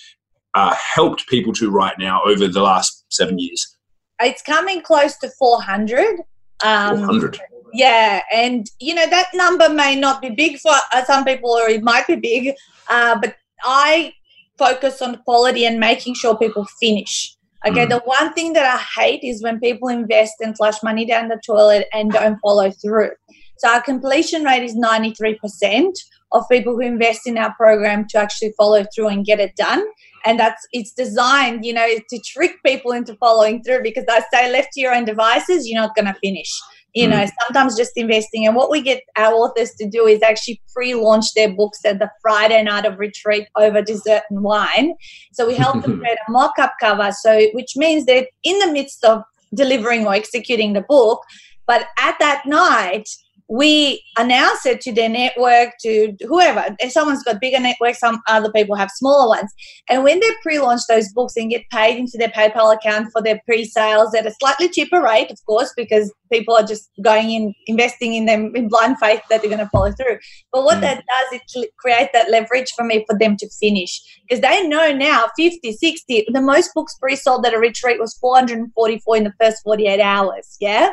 uh, 0.54 0.72
helped 0.76 1.26
people 1.26 1.52
to 1.54 1.70
write 1.72 1.98
now 1.98 2.22
over 2.24 2.46
the 2.46 2.62
last 2.62 3.06
seven 3.08 3.40
years? 3.40 3.76
It's 4.20 4.40
coming 4.40 4.82
close 4.82 5.16
to 5.18 5.30
400. 5.30 6.20
Um, 6.64 6.98
400. 6.98 7.40
Yeah, 7.72 8.22
and 8.32 8.70
you 8.78 8.94
know 8.94 9.08
that 9.08 9.30
number 9.34 9.68
may 9.68 9.96
not 9.96 10.22
be 10.22 10.30
big 10.30 10.58
for 10.58 10.72
uh, 10.92 11.04
some 11.04 11.24
people, 11.24 11.50
or 11.50 11.68
it 11.68 11.82
might 11.82 12.06
be 12.06 12.14
big, 12.14 12.54
uh, 12.88 13.18
but 13.20 13.34
I 13.64 14.14
focus 14.58 15.02
on 15.02 15.16
quality 15.24 15.66
and 15.66 15.80
making 15.80 16.14
sure 16.14 16.36
people 16.36 16.64
finish. 16.78 17.35
Okay, 17.66 17.86
mm. 17.86 17.88
the 17.88 17.98
one 18.04 18.32
thing 18.32 18.52
that 18.52 18.64
I 18.64 19.00
hate 19.00 19.24
is 19.24 19.42
when 19.42 19.58
people 19.58 19.88
invest 19.88 20.34
and 20.40 20.56
flush 20.56 20.82
money 20.82 21.04
down 21.04 21.28
the 21.28 21.40
toilet 21.44 21.86
and 21.92 22.12
don't 22.12 22.38
follow 22.40 22.70
through. 22.70 23.10
So 23.58 23.68
our 23.68 23.82
completion 23.82 24.44
rate 24.44 24.62
is 24.62 24.76
93% 24.76 25.92
of 26.32 26.44
people 26.50 26.74
who 26.74 26.80
invest 26.80 27.26
in 27.26 27.38
our 27.38 27.54
program 27.54 28.06
to 28.10 28.18
actually 28.18 28.52
follow 28.56 28.84
through 28.94 29.08
and 29.08 29.24
get 29.24 29.40
it 29.40 29.54
done 29.56 29.84
and 30.24 30.40
that's 30.40 30.66
it's 30.72 30.92
designed 30.92 31.64
you 31.64 31.72
know 31.72 31.86
to 32.10 32.18
trick 32.18 32.56
people 32.64 32.90
into 32.90 33.14
following 33.14 33.62
through 33.62 33.80
because 33.82 34.04
i 34.10 34.20
say 34.32 34.50
left 34.50 34.68
to 34.72 34.80
your 34.80 34.92
own 34.92 35.04
devices 35.04 35.68
you're 35.68 35.80
not 35.80 35.94
going 35.94 36.06
to 36.06 36.14
finish 36.20 36.50
you 36.96 37.06
know 37.06 37.16
mm-hmm. 37.16 37.36
sometimes 37.44 37.76
just 37.76 37.92
investing. 37.96 38.46
And 38.46 38.56
what 38.56 38.70
we 38.70 38.80
get 38.80 39.02
our 39.16 39.34
authors 39.34 39.72
to 39.72 39.88
do 39.88 40.06
is 40.06 40.22
actually 40.22 40.62
pre-launch 40.72 41.34
their 41.34 41.54
books 41.54 41.84
at 41.84 41.98
the 41.98 42.10
friday 42.22 42.62
night 42.62 42.86
of 42.86 42.98
retreat 42.98 43.46
over 43.56 43.82
dessert 43.82 44.22
and 44.30 44.42
wine. 44.42 44.94
So 45.34 45.46
we 45.46 45.54
help 45.54 45.82
them 45.82 45.98
create 46.00 46.18
a 46.26 46.30
mock-up 46.30 46.74
cover. 46.80 47.12
So 47.12 47.48
which 47.52 47.76
means 47.76 48.06
they're 48.06 48.26
in 48.42 48.58
the 48.60 48.72
midst 48.72 49.04
of 49.04 49.22
delivering 49.54 50.06
or 50.06 50.14
executing 50.14 50.72
the 50.72 50.80
book. 50.80 51.22
But 51.66 51.86
at 51.98 52.16
that 52.18 52.46
night 52.46 53.08
we 53.48 54.02
announce 54.18 54.66
it 54.66 54.80
to 54.82 54.92
their 54.92 55.08
network, 55.08 55.70
to 55.80 56.14
whoever. 56.26 56.74
If 56.80 56.92
someone's 56.92 57.22
got 57.22 57.40
bigger 57.40 57.60
networks, 57.60 58.00
some 58.00 58.20
other 58.28 58.50
people 58.50 58.74
have 58.74 58.90
smaller 58.90 59.28
ones. 59.28 59.52
And 59.88 60.02
when 60.02 60.18
they 60.18 60.30
pre-launch 60.42 60.82
those 60.88 61.12
books 61.12 61.34
and 61.36 61.50
get 61.50 61.68
paid 61.70 61.96
into 61.96 62.18
their 62.18 62.28
PayPal 62.28 62.74
account 62.74 63.12
for 63.12 63.22
their 63.22 63.40
pre-sales 63.44 64.14
at 64.14 64.26
a 64.26 64.34
slightly 64.40 64.68
cheaper 64.68 65.00
rate, 65.00 65.30
of 65.30 65.38
course, 65.46 65.72
because 65.76 66.12
people 66.32 66.56
are 66.56 66.64
just 66.64 66.90
going 67.02 67.30
in, 67.30 67.54
investing 67.66 68.14
in 68.14 68.26
them 68.26 68.54
in 68.56 68.68
blind 68.68 68.98
faith 68.98 69.22
that 69.30 69.40
they're 69.40 69.50
going 69.50 69.64
to 69.64 69.70
follow 69.70 69.92
through. 69.92 70.18
But 70.52 70.64
what 70.64 70.78
mm. 70.78 70.82
that 70.82 70.96
does, 70.96 71.40
it 71.54 71.70
create 71.78 72.10
that 72.12 72.30
leverage 72.30 72.72
for 72.72 72.84
me 72.84 73.04
for 73.08 73.16
them 73.16 73.36
to 73.36 73.48
finish 73.60 74.00
because 74.28 74.42
they 74.42 74.66
know 74.66 74.92
now 74.92 75.26
50, 75.36 75.72
60, 75.72 76.26
the 76.32 76.40
most 76.40 76.72
books 76.74 76.96
pre-sold 77.00 77.46
at 77.46 77.54
a 77.54 77.58
retreat 77.58 78.00
was 78.00 78.14
444 78.14 79.16
in 79.16 79.24
the 79.24 79.32
first 79.40 79.62
48 79.62 80.00
hours. 80.00 80.56
Yeah. 80.60 80.90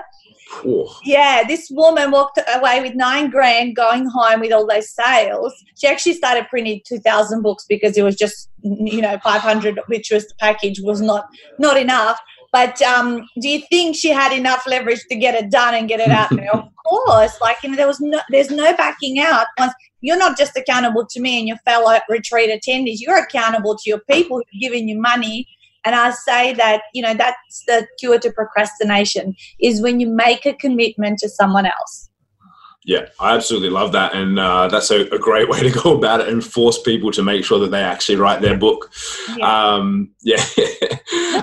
Yeah, 1.03 1.43
this 1.48 1.69
woman 1.72 2.12
walked 2.12 2.39
away 2.55 2.81
with 2.81 2.95
nine 2.95 3.29
grand 3.29 3.75
going 3.75 4.07
home 4.07 4.41
with 4.41 4.51
all 4.51 4.67
those 4.67 4.89
sales. 4.89 5.53
She 5.75 5.88
actually 5.88 6.13
started 6.13 6.48
printing 6.50 6.81
2,000 6.86 7.41
books 7.41 7.65
because 7.67 7.98
it 7.98 8.03
was 8.03 8.15
just, 8.15 8.50
you 8.62 9.01
know, 9.01 9.19
500, 9.24 9.79
which 9.88 10.12
was 10.12 10.27
the 10.27 10.36
package, 10.39 10.79
was 10.81 11.01
not 11.01 11.25
not 11.60 11.77
enough. 11.77 12.19
But 12.51 12.79
um, 12.83 13.27
do 13.41 13.50
you 13.50 13.63
think 13.72 13.95
she 13.95 14.10
had 14.10 14.31
enough 14.31 14.67
leverage 14.67 15.01
to 15.10 15.15
get 15.15 15.33
it 15.33 15.50
done 15.50 15.74
and 15.74 15.88
get 15.88 16.00
it 16.00 16.10
out 16.10 16.29
there? 16.29 16.51
of 16.53 16.69
course. 16.86 17.41
Like, 17.41 17.57
you 17.63 17.72
know, 17.72 17.75
there 17.75 17.88
was 17.88 18.00
no, 18.00 18.22
there's 18.29 18.51
no 18.51 18.77
backing 18.77 19.19
out. 19.19 19.48
Once 19.57 19.74
you're 20.01 20.17
not 20.17 20.38
just 20.38 20.55
accountable 20.55 21.05
to 21.10 21.19
me 21.19 21.39
and 21.39 21.48
your 21.48 21.57
fellow 21.65 21.98
retreat 22.10 22.51
attendees, 22.51 22.98
you're 23.00 23.17
accountable 23.17 23.75
to 23.75 23.89
your 23.89 24.01
people 24.10 24.38
who've 24.38 24.62
given 24.62 24.88
you 24.88 25.01
money 25.01 25.47
and 25.86 25.96
I 25.96 26.12
say 26.12 26.54
that, 26.54 26.84
you 26.93 27.02
know, 27.02 27.13
that's 27.13 27.63
the 27.67 27.88
cure 28.00 28.19
to 28.19 28.32
procrastination 28.32 29.36
is 29.60 29.82
when 29.82 30.00
you 30.00 30.08
make 30.10 30.46
a 30.46 30.54
commitment 30.54 31.19
to 31.19 31.30
someone 31.30 31.65
else. 31.65 32.10
Yeah, 32.86 33.08
I 33.19 33.36
absolutely 33.36 33.69
love 33.69 33.93
that. 33.93 34.13
And 34.13 34.38
uh, 34.38 34.67
that's 34.67 34.91
a, 34.91 35.02
a, 35.08 35.17
great 35.17 35.48
way 35.48 35.62
to 35.63 35.72
go 35.72 35.96
about 35.96 36.19
it 36.19 36.28
and 36.28 36.43
force 36.43 36.82
people 36.82 37.12
to 37.12 37.24
make 37.24 37.46
sure 37.46 37.60
that 37.60 37.72
they 37.72 37.82
actually 37.82 38.17
write 38.17 38.41
their 38.41 38.58
book. 38.58 38.91
Yeah, 39.38 39.74
um, 39.74 40.12
yeah. 40.22 40.43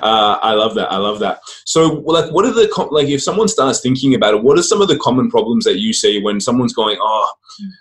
uh, 0.02 0.38
I 0.42 0.52
love 0.52 0.74
that. 0.74 0.92
I 0.92 0.98
love 0.98 1.20
that. 1.20 1.40
So, 1.70 2.02
like, 2.04 2.32
what 2.32 2.44
are 2.44 2.52
the, 2.52 2.68
like, 2.90 3.08
if 3.08 3.22
someone 3.22 3.48
starts 3.48 3.80
thinking 3.80 4.14
about 4.14 4.34
it, 4.34 4.42
what 4.42 4.58
are 4.58 4.62
some 4.62 4.82
of 4.82 4.88
the 4.88 4.98
common 4.98 5.30
problems 5.30 5.64
that 5.64 5.78
you 5.78 5.92
see 5.92 6.20
when 6.20 6.40
someone's 6.40 6.72
going, 6.72 6.98
oh, 7.00 7.30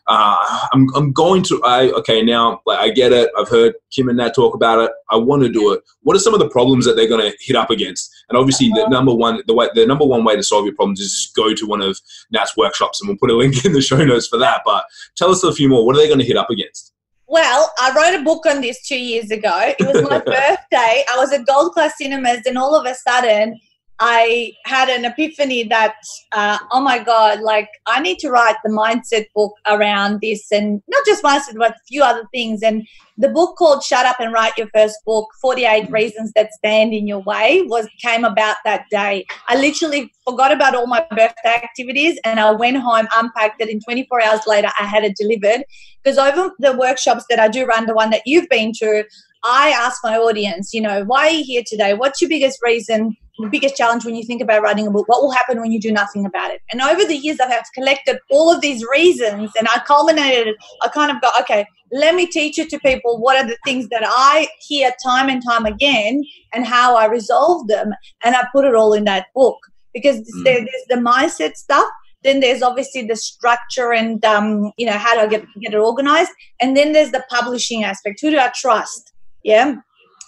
uh, 0.05 0.37
I'm, 0.73 0.87
I'm 0.95 1.11
going 1.11 1.41
to, 1.43 1.59
I, 1.63 1.89
okay, 1.91 2.21
now, 2.21 2.61
like, 2.65 2.77
I 2.77 2.91
get 2.91 3.11
it. 3.11 3.31
I've 3.35 3.49
heard 3.49 3.73
Kim 3.91 4.07
and 4.07 4.17
Nat 4.17 4.35
talk 4.35 4.53
about 4.53 4.79
it. 4.79 4.91
I 5.09 5.17
want 5.17 5.41
to 5.41 5.49
do 5.49 5.73
it. 5.73 5.81
What 6.03 6.15
are 6.15 6.19
some 6.19 6.35
of 6.35 6.39
the 6.39 6.49
problems 6.49 6.85
that 6.85 6.97
they're 6.97 7.07
going 7.07 7.31
to 7.31 7.35
hit 7.39 7.55
up 7.55 7.71
against? 7.71 8.11
And 8.29 8.37
obviously, 8.37 8.69
the 8.69 8.81
uh-huh. 8.81 8.89
number 8.89 9.13
one, 9.13 9.41
the 9.47 9.55
way, 9.55 9.67
the 9.73 9.87
number 9.87 10.05
one 10.05 10.23
way 10.23 10.35
to 10.35 10.43
solve 10.43 10.65
your 10.65 10.75
problems 10.75 10.99
is 10.99 11.11
just 11.11 11.35
go 11.35 11.53
to 11.53 11.65
one 11.65 11.81
of 11.81 11.99
Nat's 12.31 12.55
workshops, 12.55 13.01
and 13.01 13.07
we'll 13.09 13.17
put 13.17 13.31
a 13.31 13.35
link 13.35 13.49
link 13.49 13.65
in 13.65 13.73
the 13.73 13.81
show 13.81 14.03
notes 14.03 14.27
for 14.27 14.37
that. 14.37 14.61
But 14.65 14.83
tell 15.15 15.29
us 15.29 15.43
a 15.43 15.53
few 15.53 15.69
more. 15.69 15.85
What 15.85 15.95
are 15.95 15.99
they 15.99 16.07
going 16.07 16.19
to 16.19 16.25
hit 16.25 16.37
up 16.37 16.49
against? 16.49 16.93
Well, 17.27 17.71
I 17.79 17.93
wrote 17.95 18.19
a 18.19 18.23
book 18.23 18.45
on 18.47 18.61
this 18.61 18.87
two 18.87 18.99
years 18.99 19.29
ago. 19.29 19.73
It 19.79 19.85
was 19.85 20.01
my 20.09 20.19
birthday. 20.25 21.03
I 21.11 21.15
was 21.17 21.31
at 21.31 21.45
Gold 21.45 21.73
Class 21.73 21.93
Cinemas, 21.97 22.41
and 22.45 22.57
all 22.57 22.75
of 22.75 22.85
a 22.85 22.95
sudden, 22.95 23.59
I 23.99 24.53
had 24.65 24.87
an 24.87 25.03
epiphany 25.03 25.63
that, 25.63 25.95
uh, 26.31 26.57
oh 26.71 26.79
my 26.79 26.99
God, 26.99 27.41
like 27.41 27.67
I 27.85 27.99
need 27.99 28.19
to 28.19 28.29
write 28.29 28.55
the 28.63 28.71
mindset 28.71 29.25
book 29.35 29.53
around 29.67 30.21
this 30.21 30.51
and 30.51 30.81
not 30.87 31.05
just 31.05 31.21
mindset, 31.21 31.57
but 31.57 31.71
a 31.71 31.79
few 31.87 32.01
other 32.01 32.23
things. 32.33 32.63
And 32.63 32.87
the 33.17 33.27
book 33.27 33.57
called 33.57 33.83
Shut 33.83 34.05
Up 34.05 34.15
and 34.21 34.31
Write 34.31 34.57
Your 34.57 34.69
First 34.73 34.99
Book 35.05 35.27
48 35.41 35.91
Reasons 35.91 36.31
That 36.35 36.53
Stand 36.53 36.93
in 36.93 37.07
Your 37.07 37.19
Way 37.19 37.63
was 37.63 37.89
came 38.01 38.23
about 38.23 38.55
that 38.63 38.85
day. 38.89 39.25
I 39.49 39.59
literally 39.59 40.13
forgot 40.25 40.53
about 40.53 40.75
all 40.75 40.87
my 40.87 41.05
birthday 41.09 41.55
activities 41.55 42.17
and 42.23 42.39
I 42.39 42.51
went 42.51 42.77
home, 42.77 43.07
unpacked 43.13 43.61
it, 43.61 43.69
and 43.69 43.83
24 43.83 44.23
hours 44.23 44.41
later, 44.47 44.69
I 44.79 44.85
had 44.85 45.03
it 45.03 45.17
delivered. 45.17 45.65
Because 46.01 46.17
over 46.17 46.53
the 46.59 46.77
workshops 46.77 47.25
that 47.29 47.39
I 47.39 47.49
do 47.49 47.65
run, 47.65 47.85
the 47.85 47.93
one 47.93 48.09
that 48.11 48.21
you've 48.25 48.47
been 48.47 48.71
to, 48.79 49.03
I 49.43 49.69
ask 49.69 49.99
my 50.03 50.17
audience, 50.17 50.73
you 50.73 50.81
know, 50.81 51.03
why 51.05 51.27
are 51.27 51.31
you 51.31 51.43
here 51.43 51.63
today? 51.65 51.93
What's 51.93 52.21
your 52.21 52.29
biggest 52.29 52.59
reason? 52.63 53.15
the 53.39 53.49
biggest 53.49 53.75
challenge 53.75 54.05
when 54.05 54.15
you 54.15 54.23
think 54.23 54.41
about 54.41 54.61
writing 54.61 54.87
a 54.87 54.91
book 54.91 55.07
what 55.07 55.21
will 55.21 55.31
happen 55.31 55.61
when 55.61 55.71
you 55.71 55.79
do 55.79 55.91
nothing 55.91 56.25
about 56.25 56.51
it 56.51 56.61
and 56.71 56.81
over 56.81 57.05
the 57.05 57.15
years 57.15 57.39
i've 57.39 57.63
collected 57.73 58.19
all 58.29 58.53
of 58.53 58.61
these 58.61 58.83
reasons 58.91 59.51
and 59.57 59.67
i 59.69 59.79
culminated 59.85 60.55
i 60.81 60.87
kind 60.89 61.11
of 61.11 61.21
go 61.21 61.29
okay 61.39 61.65
let 61.91 62.15
me 62.15 62.25
teach 62.25 62.59
it 62.59 62.69
to 62.69 62.79
people 62.79 63.19
what 63.19 63.37
are 63.37 63.47
the 63.47 63.57
things 63.65 63.87
that 63.89 64.03
i 64.05 64.47
hear 64.67 64.91
time 65.03 65.29
and 65.29 65.41
time 65.47 65.65
again 65.65 66.23
and 66.53 66.65
how 66.65 66.95
i 66.95 67.05
resolve 67.05 67.67
them 67.67 67.93
and 68.23 68.35
i 68.35 68.45
put 68.51 68.65
it 68.65 68.75
all 68.75 68.93
in 68.93 69.05
that 69.05 69.27
book 69.33 69.57
because 69.93 70.17
mm. 70.17 70.43
there's 70.43 70.67
the 70.89 70.95
mindset 70.95 71.55
stuff 71.55 71.87
then 72.23 72.41
there's 72.41 72.61
obviously 72.61 73.03
the 73.03 73.15
structure 73.15 73.93
and 73.93 74.25
um, 74.25 74.73
you 74.77 74.85
know 74.85 74.97
how 74.97 75.15
do 75.15 75.21
i 75.21 75.27
get, 75.27 75.45
get 75.61 75.73
it 75.73 75.77
organized 75.77 76.31
and 76.61 76.75
then 76.75 76.91
there's 76.91 77.11
the 77.11 77.23
publishing 77.29 77.83
aspect 77.83 78.19
who 78.21 78.29
do 78.29 78.37
i 78.37 78.51
trust 78.53 79.13
yeah 79.43 79.75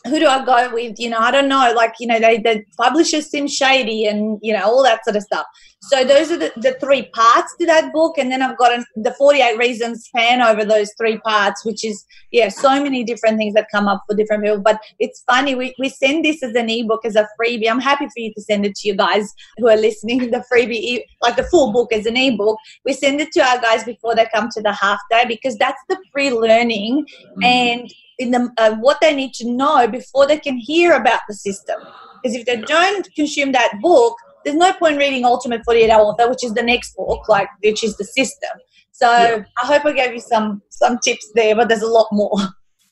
who 0.06 0.20
do 0.20 0.28
I 0.28 0.44
go 0.44 0.74
with? 0.74 1.00
You 1.00 1.10
know, 1.10 1.20
I 1.20 1.32
don't 1.32 1.48
know. 1.48 1.74
Like, 1.76 1.94
you 2.00 2.08
know, 2.08 2.20
they 2.20 2.38
the 2.38 2.64
publishers 2.78 3.28
seem 3.28 3.48
shady 3.48 4.06
and, 4.06 4.40
you 4.42 4.54
know, 4.54 4.64
all 4.64 4.84
that 4.84 5.04
sort 5.04 5.16
of 5.16 5.24
stuff. 5.24 5.46
So 5.84 6.04
those 6.04 6.32
are 6.32 6.38
the, 6.38 6.52
the 6.58 6.74
three 6.80 7.10
parts 7.14 7.56
to 7.60 7.66
that 7.68 7.92
book. 7.94 8.18
And 8.18 8.32
then 8.32 8.42
I've 8.42 8.58
got 8.58 8.72
an, 8.72 8.86
the 8.96 9.14
48 9.14 9.58
reasons 9.58 10.06
span 10.06 10.42
over 10.42 10.64
those 10.64 10.92
three 10.98 11.18
parts, 11.20 11.66
which 11.66 11.84
is, 11.84 12.06
yeah, 12.32 12.50
so 12.50 12.82
many 12.82 13.04
different 13.04 13.38
things 13.38 13.54
that 13.56 13.68
come 13.72 13.88
up 13.88 14.04
for 14.08 14.16
different 14.16 14.44
people. 14.44 14.60
But 14.60 14.80
it's 15.00 15.24
funny, 15.30 15.56
we, 15.56 15.76
we 15.80 15.90
send 15.90 16.26
this 16.26 16.42
as 16.44 16.54
an 16.56 16.70
ebook, 16.70 17.06
as 17.06 17.16
a 17.16 17.28
freebie. 17.40 17.70
I'm 17.70 17.80
happy 17.80 18.06
for 18.06 18.20
you 18.20 18.34
to 18.34 18.42
send 18.42 18.66
it 18.66 18.76
to 18.76 18.88
you 18.88 18.96
guys 18.96 19.34
who 19.58 19.70
are 19.70 19.78
listening, 19.78 20.32
the 20.32 20.44
freebie, 20.52 21.02
like 21.22 21.36
the 21.36 21.44
full 21.44 21.72
book 21.72 21.94
as 21.94 22.06
an 22.06 22.18
ebook. 22.18 22.58
We 22.86 22.94
send 22.94 23.22
it 23.22 23.32
to 23.34 23.42
our 23.42 23.60
guys 23.60 23.84
before 23.84 24.16
they 24.16 24.28
come 24.34 24.50
to 24.52 24.62
the 24.62 24.74
half 24.74 25.00
day 25.10 25.26
because 25.28 25.58
that's 25.58 25.82
the 25.90 25.98
pre 26.12 26.32
learning. 26.32 27.06
Mm-hmm. 27.06 27.44
And 27.44 27.94
in 28.22 28.32
the, 28.32 28.50
uh, 28.58 28.76
what 28.76 28.98
they 29.02 29.14
need 29.16 29.34
to 29.34 29.52
know 29.52 29.88
before 29.88 30.28
they 30.28 30.38
can 30.38 30.58
hear 30.58 30.94
about 30.94 31.22
the 31.28 31.34
system. 31.34 31.78
Because 32.22 32.38
if 32.38 32.46
they 32.46 32.58
don't 32.58 33.08
consume 33.16 33.52
that 33.54 33.74
book, 33.82 34.16
there's 34.46 34.56
no 34.56 34.74
point 34.74 34.98
reading 34.98 35.26
Ultimate 35.26 35.62
48 35.66 35.90
Hour 35.90 36.02
Author, 36.02 36.30
which 36.30 36.44
is 36.44 36.54
the 36.54 36.64
next 36.64 36.96
book, 36.96 37.28
like 37.28 37.48
which 37.64 37.84
is 37.84 37.98
the 37.98 38.06
system. 38.06 38.50
So 38.92 39.12
yeah. 39.12 39.44
I 39.62 39.66
hope 39.66 39.86
I 39.86 39.94
gave 39.94 40.14
you 40.14 40.20
some 40.20 40.62
some 40.70 41.00
tips 41.00 41.32
there, 41.36 41.56
but 41.56 41.68
there's 41.68 41.82
a 41.82 41.88
lot 41.88 42.08
more. 42.12 42.38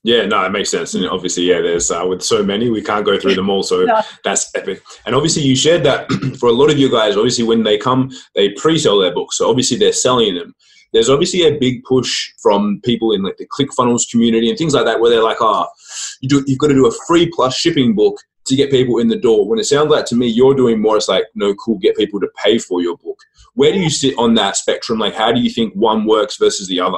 Yeah, 0.03 0.25
no, 0.25 0.45
it 0.45 0.51
makes 0.51 0.69
sense. 0.69 0.93
And 0.93 1.05
obviously, 1.05 1.43
yeah, 1.43 1.59
there's 1.59 1.91
uh, 1.91 2.05
with 2.07 2.21
so 2.21 2.41
many, 2.41 2.69
we 2.69 2.81
can't 2.81 3.05
go 3.05 3.19
through 3.19 3.35
them 3.35 3.49
all. 3.49 3.63
So 3.63 3.83
no. 3.83 4.01
that's 4.23 4.49
epic. 4.55 4.81
And 5.05 5.13
obviously, 5.13 5.43
you 5.43 5.55
shared 5.55 5.83
that 5.83 6.09
for 6.39 6.47
a 6.47 6.53
lot 6.53 6.71
of 6.71 6.79
you 6.79 6.89
guys, 6.89 7.17
obviously, 7.17 7.43
when 7.43 7.63
they 7.63 7.77
come, 7.77 8.09
they 8.33 8.49
pre 8.53 8.77
sell 8.77 8.99
their 8.99 9.13
books. 9.13 9.37
So 9.37 9.49
obviously, 9.49 9.77
they're 9.77 9.91
selling 9.91 10.35
them. 10.35 10.55
There's 10.91 11.10
obviously 11.10 11.43
a 11.43 11.58
big 11.60 11.84
push 11.84 12.32
from 12.41 12.82
people 12.84 13.12
in 13.12 13.21
like 13.23 13.38
the 13.38 13.47
ClickFunnels 13.47 14.10
community 14.10 14.49
and 14.49 14.58
things 14.58 14.73
like 14.73 14.86
that, 14.86 14.99
where 14.99 15.10
they're 15.10 15.23
like, 15.23 15.38
oh, 15.39 15.67
you 16.21 16.30
do, 16.30 16.43
you've 16.47 16.60
got 16.60 16.67
to 16.67 16.73
do 16.73 16.88
a 16.88 16.95
free 17.08 17.32
plus 17.34 17.56
shipping 17.56 17.93
book 17.93 18.19
to 18.47 18.56
get 18.56 18.71
people 18.71 18.97
in 18.97 19.08
the 19.08 19.15
door. 19.15 19.47
When 19.47 19.60
it 19.60 19.65
sounds 19.65 19.91
like 19.91 20.06
to 20.06 20.15
me, 20.15 20.28
you're 20.28 20.56
doing 20.56 20.82
more, 20.82 20.97
it's 20.97 21.08
like, 21.08 21.25
no, 21.36 21.54
cool, 21.56 21.78
get 21.78 21.95
people 21.95 22.19
to 22.19 22.28
pay 22.43 22.58
for 22.58 22.82
your 22.82 22.97
book. 22.97 23.19
Where 23.54 23.71
do 23.71 23.80
you 23.80 23.89
sit 23.89 24.15
on 24.17 24.34
that 24.36 24.58
spectrum? 24.58 24.97
Like, 24.97 25.13
how 25.13 25.32
do 25.32 25.39
you 25.39 25.52
think 25.52 25.73
one 25.73 26.06
works 26.06 26.38
versus 26.38 26.67
the 26.67 26.80
other? 26.80 26.97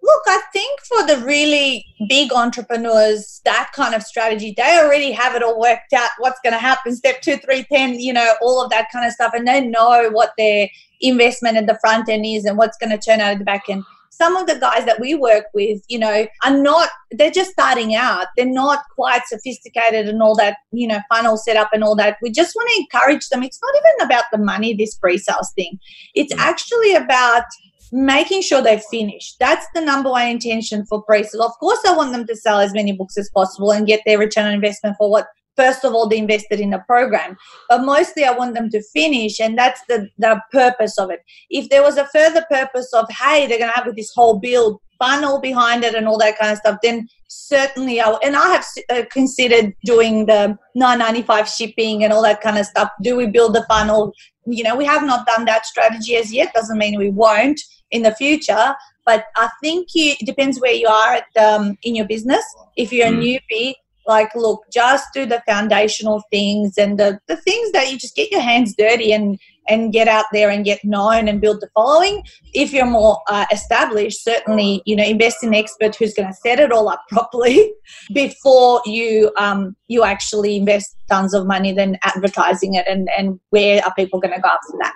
Look, 0.00 0.22
I 0.26 0.40
think 0.52 0.80
for 0.80 1.06
the 1.06 1.24
really 1.24 1.84
big 2.08 2.32
entrepreneurs, 2.32 3.40
that 3.44 3.70
kind 3.74 3.94
of 3.94 4.02
strategy, 4.02 4.54
they 4.56 4.78
already 4.78 5.12
have 5.12 5.34
it 5.34 5.42
all 5.42 5.60
worked 5.60 5.92
out. 5.92 6.10
What's 6.18 6.40
going 6.42 6.54
to 6.54 6.58
happen? 6.58 6.96
Step 6.96 7.20
two, 7.20 7.36
three, 7.36 7.64
ten, 7.70 7.98
you 7.98 8.12
know, 8.12 8.34
all 8.40 8.62
of 8.62 8.70
that 8.70 8.86
kind 8.92 9.06
of 9.06 9.12
stuff, 9.12 9.32
and 9.34 9.46
they 9.46 9.60
know 9.60 10.08
what 10.10 10.32
their 10.38 10.68
investment 11.00 11.56
at 11.56 11.66
the 11.66 11.78
front 11.80 12.08
end 12.08 12.26
is 12.26 12.44
and 12.44 12.58
what's 12.58 12.76
going 12.78 12.90
to 12.90 12.98
turn 12.98 13.20
out 13.20 13.32
at 13.32 13.38
the 13.38 13.44
back 13.44 13.64
end. 13.68 13.84
Some 14.10 14.36
of 14.36 14.48
the 14.48 14.58
guys 14.58 14.84
that 14.84 14.98
we 14.98 15.14
work 15.14 15.44
with, 15.54 15.80
you 15.88 15.98
know, 15.98 16.26
are 16.44 16.56
not. 16.56 16.88
They're 17.12 17.30
just 17.30 17.52
starting 17.52 17.94
out. 17.94 18.26
They're 18.36 18.46
not 18.46 18.80
quite 18.96 19.22
sophisticated 19.26 20.08
and 20.08 20.20
all 20.20 20.34
that, 20.36 20.56
you 20.72 20.88
know, 20.88 20.98
funnel 21.08 21.36
setup 21.36 21.70
and 21.72 21.84
all 21.84 21.94
that. 21.96 22.16
We 22.20 22.32
just 22.32 22.56
want 22.56 22.68
to 22.68 22.80
encourage 22.80 23.28
them. 23.28 23.44
It's 23.44 23.60
not 23.62 23.74
even 23.76 24.06
about 24.06 24.24
the 24.32 24.38
money. 24.38 24.74
This 24.74 24.96
pre-sales 24.96 25.52
thing. 25.54 25.78
It's 26.14 26.34
mm. 26.34 26.38
actually 26.38 26.96
about 26.96 27.44
making 27.92 28.42
sure 28.42 28.60
they 28.60 28.82
finish. 28.90 29.34
That's 29.38 29.66
the 29.74 29.82
number 29.82 30.10
one 30.10 30.26
intention 30.26 30.84
for 30.86 31.02
pre-sale. 31.02 31.42
Of 31.42 31.52
course, 31.52 31.78
I 31.86 31.96
want 31.96 32.12
them 32.12 32.26
to 32.26 32.34
sell 32.34 32.58
as 32.58 32.74
many 32.74 32.92
books 32.92 33.16
as 33.16 33.30
possible 33.32 33.70
and 33.70 33.86
get 33.86 34.00
their 34.04 34.18
return 34.18 34.46
on 34.46 34.52
investment 34.52 34.96
for 34.98 35.10
what 35.10 35.28
first 35.58 35.84
of 35.84 35.94
all 35.94 36.08
they 36.08 36.18
invested 36.18 36.60
in 36.60 36.70
the 36.70 36.82
program 36.86 37.36
but 37.68 37.84
mostly 37.84 38.24
i 38.24 38.30
want 38.40 38.54
them 38.54 38.68
to 38.70 38.82
finish 38.98 39.40
and 39.40 39.58
that's 39.58 39.82
the, 39.88 40.08
the 40.18 40.40
purpose 40.52 40.98
of 40.98 41.10
it 41.10 41.20
if 41.50 41.68
there 41.68 41.82
was 41.82 41.96
a 41.96 42.06
further 42.06 42.44
purpose 42.50 42.90
of 42.94 43.06
hey 43.10 43.46
they're 43.46 43.58
going 43.58 43.72
to 43.72 43.80
have 43.80 43.96
this 43.96 44.12
whole 44.14 44.38
build 44.38 44.80
funnel 44.98 45.40
behind 45.40 45.84
it 45.84 45.94
and 45.94 46.08
all 46.08 46.18
that 46.18 46.38
kind 46.38 46.52
of 46.52 46.58
stuff 46.58 46.78
then 46.82 47.08
certainly 47.28 48.00
I, 48.00 48.10
and 48.24 48.36
i 48.36 48.48
have 48.56 48.66
uh, 48.90 49.02
considered 49.10 49.74
doing 49.84 50.26
the 50.26 50.58
995 50.74 51.48
shipping 51.48 52.04
and 52.04 52.12
all 52.12 52.22
that 52.22 52.40
kind 52.40 52.58
of 52.58 52.66
stuff 52.66 52.90
do 53.02 53.16
we 53.16 53.26
build 53.26 53.54
the 53.54 53.66
funnel 53.68 54.12
you 54.46 54.64
know 54.64 54.76
we 54.76 54.84
have 54.84 55.04
not 55.04 55.26
done 55.26 55.44
that 55.44 55.66
strategy 55.66 56.16
as 56.16 56.32
yet 56.32 56.54
doesn't 56.54 56.78
mean 56.78 56.98
we 56.98 57.10
won't 57.10 57.60
in 57.90 58.02
the 58.02 58.14
future. 58.14 58.74
But 59.04 59.26
I 59.36 59.48
think 59.62 59.88
you, 59.94 60.14
it 60.20 60.26
depends 60.26 60.60
where 60.60 60.72
you 60.72 60.88
are 60.88 61.14
at, 61.14 61.36
um, 61.42 61.78
in 61.82 61.94
your 61.94 62.06
business. 62.06 62.44
If 62.76 62.92
you're 62.92 63.06
mm. 63.06 63.18
a 63.18 63.40
newbie, 63.54 63.74
like 64.08 64.34
look, 64.34 64.64
just 64.72 65.06
do 65.14 65.26
the 65.26 65.42
foundational 65.46 66.22
things 66.30 66.76
and 66.78 66.98
the, 66.98 67.20
the 67.28 67.36
things 67.36 67.70
that 67.72 67.92
you 67.92 67.98
just 67.98 68.16
get 68.16 68.30
your 68.32 68.40
hands 68.40 68.74
dirty 68.76 69.12
and 69.12 69.38
and 69.68 69.92
get 69.92 70.08
out 70.08 70.24
there 70.32 70.48
and 70.48 70.64
get 70.64 70.82
known 70.82 71.28
and 71.28 71.42
build 71.42 71.60
the 71.60 71.68
following. 71.74 72.22
If 72.54 72.72
you're 72.72 72.86
more 72.86 73.20
uh, 73.28 73.44
established, 73.52 74.24
certainly 74.24 74.82
you 74.86 74.96
know 74.96 75.04
invest 75.04 75.44
in 75.44 75.50
an 75.50 75.54
expert 75.54 75.94
who's 75.94 76.14
going 76.14 76.28
to 76.28 76.34
set 76.34 76.58
it 76.58 76.72
all 76.72 76.88
up 76.88 77.02
properly 77.10 77.72
before 78.12 78.80
you 78.86 79.30
um, 79.38 79.76
you 79.86 80.02
actually 80.04 80.56
invest 80.56 80.96
tons 81.08 81.34
of 81.34 81.46
money 81.46 81.72
then 81.72 81.98
advertising 82.02 82.74
it 82.74 82.86
and 82.88 83.08
and 83.16 83.38
where 83.50 83.84
are 83.84 83.94
people 83.94 84.18
going 84.18 84.34
to 84.34 84.40
go 84.40 84.48
after 84.48 84.78
that. 84.80 84.94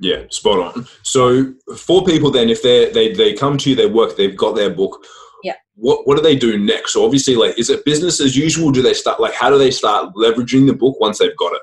Yeah, 0.00 0.24
spot 0.28 0.58
on. 0.58 0.86
So 1.02 1.54
for 1.76 2.04
people 2.04 2.30
then, 2.30 2.50
if 2.50 2.62
they 2.62 2.90
they 2.90 3.12
they 3.12 3.32
come 3.32 3.56
to 3.58 3.70
you, 3.70 3.76
they 3.76 3.86
work, 3.86 4.16
they've 4.16 4.36
got 4.36 4.56
their 4.56 4.70
book. 4.70 5.06
What 5.76 6.06
what 6.06 6.16
do 6.16 6.22
they 6.22 6.36
do 6.36 6.58
next? 6.58 6.92
So 6.92 7.04
obviously, 7.04 7.36
like, 7.36 7.58
is 7.58 7.70
it 7.70 7.84
business 7.84 8.20
as 8.20 8.36
usual? 8.36 8.70
Do 8.70 8.82
they 8.82 8.94
start 8.94 9.20
like 9.20 9.34
how 9.34 9.50
do 9.50 9.58
they 9.58 9.70
start 9.70 10.14
leveraging 10.14 10.66
the 10.66 10.74
book 10.74 11.00
once 11.00 11.18
they've 11.18 11.36
got 11.36 11.52
it? 11.54 11.62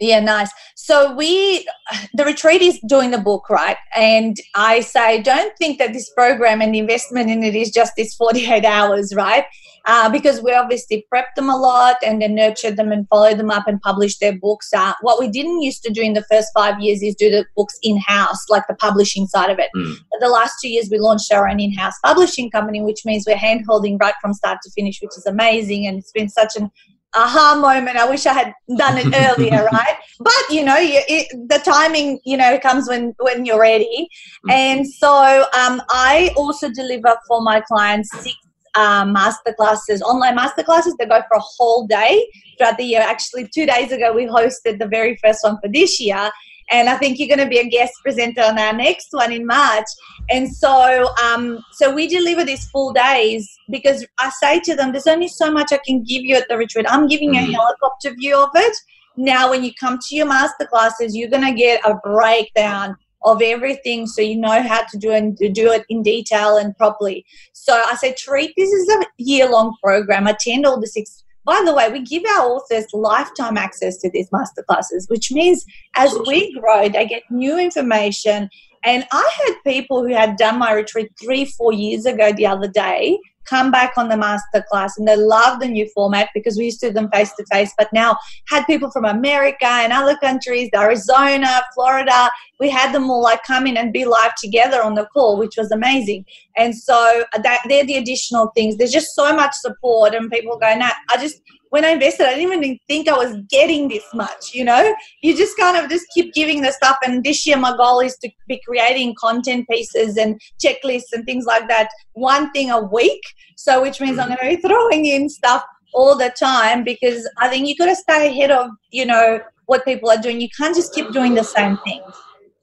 Yeah, 0.00 0.20
nice. 0.20 0.50
So 0.76 1.14
we, 1.14 1.68
the 2.14 2.24
retreat 2.24 2.62
is 2.62 2.80
doing 2.86 3.10
the 3.10 3.18
book, 3.18 3.50
right? 3.50 3.76
And 3.94 4.34
I 4.54 4.80
say, 4.80 5.20
don't 5.22 5.56
think 5.58 5.78
that 5.78 5.92
this 5.92 6.10
program 6.10 6.62
and 6.62 6.74
the 6.74 6.78
investment 6.78 7.30
in 7.30 7.42
it 7.42 7.54
is 7.54 7.70
just 7.70 7.92
this 7.96 8.14
48 8.14 8.64
hours, 8.64 9.14
right? 9.14 9.44
Uh, 9.86 10.10
because 10.10 10.42
we 10.42 10.52
obviously 10.52 11.06
prep 11.10 11.34
them 11.36 11.48
a 11.48 11.56
lot 11.56 11.96
and 12.04 12.20
then 12.20 12.34
nurture 12.34 12.70
them 12.70 12.92
and 12.92 13.08
follow 13.08 13.34
them 13.34 13.50
up 13.50 13.66
and 13.66 13.80
publish 13.80 14.18
their 14.18 14.38
books. 14.38 14.70
Uh, 14.74 14.92
what 15.00 15.18
we 15.18 15.28
didn't 15.28 15.62
used 15.62 15.82
to 15.82 15.92
do 15.92 16.02
in 16.02 16.14
the 16.14 16.24
first 16.30 16.48
five 16.54 16.80
years 16.80 17.02
is 17.02 17.14
do 17.14 17.30
the 17.30 17.44
books 17.56 17.78
in 17.82 17.98
house, 17.98 18.48
like 18.48 18.66
the 18.68 18.74
publishing 18.74 19.26
side 19.26 19.50
of 19.50 19.58
it. 19.58 19.70
Mm. 19.76 19.96
The 20.20 20.28
last 20.28 20.54
two 20.62 20.68
years, 20.68 20.88
we 20.90 20.98
launched 20.98 21.32
our 21.32 21.48
own 21.48 21.60
in 21.60 21.72
house 21.72 21.94
publishing 22.04 22.50
company, 22.50 22.82
which 22.82 23.04
means 23.04 23.24
we're 23.26 23.36
hand 23.36 23.64
holding 23.66 23.96
right 23.98 24.14
from 24.20 24.34
start 24.34 24.58
to 24.62 24.70
finish, 24.70 25.00
which 25.00 25.16
is 25.16 25.26
amazing. 25.26 25.86
And 25.86 25.98
it's 25.98 26.12
been 26.12 26.28
such 26.28 26.56
an 26.56 26.70
aha 27.14 27.58
moment. 27.60 27.96
I 27.96 28.08
wish 28.08 28.26
i 28.26 28.32
had 28.32 28.54
done 28.76 28.98
it 28.98 29.12
earlier 29.14 29.64
right? 29.72 29.96
But 30.18 30.44
you 30.50 30.64
know 30.64 30.76
you, 30.76 31.00
it, 31.08 31.48
the 31.48 31.58
timing 31.58 32.20
you 32.24 32.36
know 32.36 32.58
comes 32.58 32.88
when 32.88 33.14
when 33.18 33.44
you're 33.44 33.60
ready. 33.60 34.08
Mm-hmm. 34.46 34.50
and 34.50 34.88
so 34.88 35.44
um, 35.58 35.82
i 35.90 36.30
also 36.34 36.70
deliver 36.70 37.14
for 37.28 37.42
my 37.42 37.60
clients 37.60 38.10
six 38.22 38.36
um, 38.74 39.12
master 39.12 39.52
classes 39.52 40.00
online 40.00 40.36
master 40.36 40.62
classes 40.62 40.94
they 40.98 41.06
go 41.06 41.20
for 41.28 41.36
a 41.36 41.40
whole 41.40 41.86
day 41.86 42.26
throughout 42.56 42.78
the 42.78 42.84
year. 42.84 43.00
Actually 43.00 43.48
two 43.48 43.66
days 43.66 43.92
ago 43.92 44.12
we 44.12 44.26
hosted 44.26 44.78
the 44.78 44.86
very 44.86 45.16
first 45.16 45.40
one 45.42 45.58
for 45.60 45.68
this 45.68 46.00
year 46.00 46.30
and 46.70 46.88
I 46.88 46.96
think 46.96 47.18
you're 47.18 47.28
going 47.28 47.46
to 47.46 47.48
be 47.48 47.58
a 47.58 47.68
guest 47.68 47.92
presenter 48.02 48.42
on 48.42 48.58
our 48.58 48.72
next 48.72 49.08
one 49.10 49.32
in 49.32 49.44
March. 49.46 49.86
And 50.30 50.50
so, 50.54 51.08
um, 51.22 51.62
so 51.72 51.92
we 51.92 52.06
deliver 52.06 52.44
these 52.44 52.68
full 52.70 52.92
days 52.92 53.48
because 53.70 54.06
I 54.18 54.30
say 54.42 54.60
to 54.60 54.76
them, 54.76 54.92
"There's 54.92 55.06
only 55.06 55.28
so 55.28 55.50
much 55.50 55.72
I 55.72 55.80
can 55.84 56.02
give 56.02 56.22
you 56.22 56.36
at 56.36 56.48
the 56.48 56.56
retreat. 56.56 56.86
I'm 56.88 57.08
giving 57.08 57.34
you 57.34 57.40
a 57.40 57.44
mm. 57.44 57.52
helicopter 57.52 58.14
view 58.14 58.42
of 58.42 58.50
it. 58.54 58.76
Now, 59.16 59.50
when 59.50 59.64
you 59.64 59.72
come 59.78 59.98
to 59.98 60.16
your 60.16 60.26
master 60.26 60.66
classes, 60.66 61.16
you're 61.16 61.30
going 61.30 61.46
to 61.46 61.52
get 61.52 61.84
a 61.84 61.94
breakdown." 62.02 62.96
Of 63.22 63.42
everything, 63.42 64.06
so 64.06 64.22
you 64.22 64.38
know 64.38 64.62
how 64.62 64.82
to 64.90 64.96
do 64.96 65.10
and 65.10 65.36
to 65.36 65.50
do 65.50 65.70
it 65.72 65.84
in 65.90 66.02
detail 66.02 66.56
and 66.56 66.74
properly. 66.74 67.26
So 67.52 67.74
I 67.74 67.94
say, 67.96 68.14
treat 68.14 68.54
this 68.56 68.72
as 68.72 68.96
a 68.96 69.06
year 69.18 69.46
long 69.46 69.76
program. 69.84 70.26
Attend 70.26 70.64
all 70.64 70.80
the 70.80 70.86
six 70.86 71.22
by 71.50 71.60
the 71.64 71.74
way, 71.74 71.90
we 71.90 72.00
give 72.00 72.22
our 72.38 72.46
authors 72.46 72.86
lifetime 72.92 73.56
access 73.56 73.96
to 73.96 74.08
these 74.08 74.30
masterclasses, 74.30 75.10
which 75.10 75.32
means 75.32 75.64
as 75.96 76.16
we 76.24 76.56
grow, 76.60 76.88
they 76.88 77.04
get 77.04 77.24
new 77.28 77.58
information. 77.58 78.48
And 78.84 79.04
I 79.10 79.30
had 79.44 79.54
people 79.64 80.06
who 80.06 80.14
had 80.14 80.36
done 80.36 80.60
my 80.60 80.72
retreat 80.72 81.10
three, 81.20 81.46
four 81.46 81.72
years 81.72 82.06
ago 82.06 82.32
the 82.32 82.46
other 82.46 82.68
day 82.68 83.18
come 83.50 83.70
back 83.70 83.92
on 83.96 84.08
the 84.08 84.14
masterclass 84.14 84.92
and 84.96 85.08
they 85.08 85.16
love 85.16 85.60
the 85.60 85.68
new 85.68 85.88
format 85.94 86.28
because 86.32 86.56
we 86.56 86.66
used 86.66 86.80
to 86.80 86.88
do 86.88 86.94
them 86.94 87.10
face 87.10 87.32
to 87.34 87.44
face 87.52 87.72
but 87.76 87.92
now 87.92 88.16
had 88.48 88.64
people 88.66 88.90
from 88.90 89.04
america 89.04 89.66
and 89.66 89.92
other 89.92 90.16
countries 90.18 90.70
arizona 90.74 91.60
florida 91.74 92.30
we 92.60 92.70
had 92.70 92.94
them 92.94 93.10
all 93.10 93.22
like 93.22 93.42
come 93.42 93.66
in 93.66 93.76
and 93.76 93.92
be 93.92 94.04
live 94.04 94.34
together 94.36 94.82
on 94.82 94.94
the 94.94 95.06
call 95.12 95.38
which 95.38 95.56
was 95.56 95.72
amazing. 95.72 96.24
And 96.56 96.76
so 96.76 97.24
uh, 97.32 97.38
that 97.42 97.60
they're 97.68 97.86
the 97.86 97.96
additional 97.96 98.52
things. 98.54 98.76
There's 98.76 98.92
just 98.92 99.14
so 99.14 99.34
much 99.34 99.54
support 99.54 100.14
and 100.14 100.30
people 100.30 100.58
going, 100.58 100.78
nah 100.78 100.90
i 101.08 101.16
just 101.16 101.40
when 101.70 101.84
I 101.84 101.90
invested, 101.90 102.26
I 102.26 102.34
didn't 102.34 102.52
even 102.52 102.78
think 102.88 103.08
I 103.08 103.16
was 103.16 103.36
getting 103.48 103.88
this 103.88 104.04
much, 104.12 104.52
you 104.52 104.64
know? 104.64 104.94
You 105.22 105.36
just 105.36 105.56
kind 105.56 105.76
of 105.76 105.88
just 105.88 106.06
keep 106.12 106.34
giving 106.34 106.62
the 106.62 106.72
stuff. 106.72 106.96
And 107.04 107.24
this 107.24 107.46
year, 107.46 107.56
my 107.56 107.76
goal 107.76 108.00
is 108.00 108.16
to 108.18 108.30
be 108.48 108.60
creating 108.66 109.14
content 109.18 109.68
pieces 109.68 110.16
and 110.16 110.40
checklists 110.62 111.12
and 111.12 111.24
things 111.24 111.46
like 111.46 111.68
that, 111.68 111.88
one 112.12 112.50
thing 112.50 112.70
a 112.70 112.80
week. 112.80 113.22
So, 113.56 113.82
which 113.82 114.00
means 114.00 114.18
I'm 114.18 114.28
going 114.28 114.38
to 114.38 114.56
be 114.56 114.68
throwing 114.68 115.06
in 115.06 115.28
stuff 115.28 115.64
all 115.94 116.16
the 116.16 116.30
time 116.30 116.84
because 116.84 117.28
I 117.38 117.48
think 117.48 117.66
you 117.66 117.76
got 117.76 117.86
to 117.86 117.96
stay 117.96 118.28
ahead 118.28 118.50
of, 118.50 118.70
you 118.90 119.06
know, 119.06 119.40
what 119.66 119.84
people 119.84 120.10
are 120.10 120.20
doing. 120.20 120.40
You 120.40 120.48
can't 120.56 120.74
just 120.74 120.92
keep 120.92 121.12
doing 121.12 121.34
the 121.34 121.44
same 121.44 121.76
thing. 121.78 122.02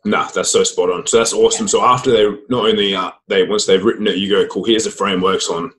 Nah, 0.04 0.28
that's 0.30 0.52
so 0.52 0.63
spot 0.63 0.89
on. 0.89 1.08
So 1.08 1.17
that's 1.17 1.34
awesome. 1.34 1.65
Yeah. 1.65 1.72
So 1.72 1.84
after 1.84 2.12
they 2.12 2.26
not 2.50 2.65
only 2.65 2.96
uh, 2.96 3.12
they 3.28 3.43
once 3.43 3.65
they've 3.65 3.84
written 3.84 4.08
it, 4.08 4.17
you 4.17 4.30
go 4.30 4.46
cool. 4.48 4.63
Here's 4.63 4.86
the 4.86 4.91
frameworks 4.91 5.50
on 5.50 5.72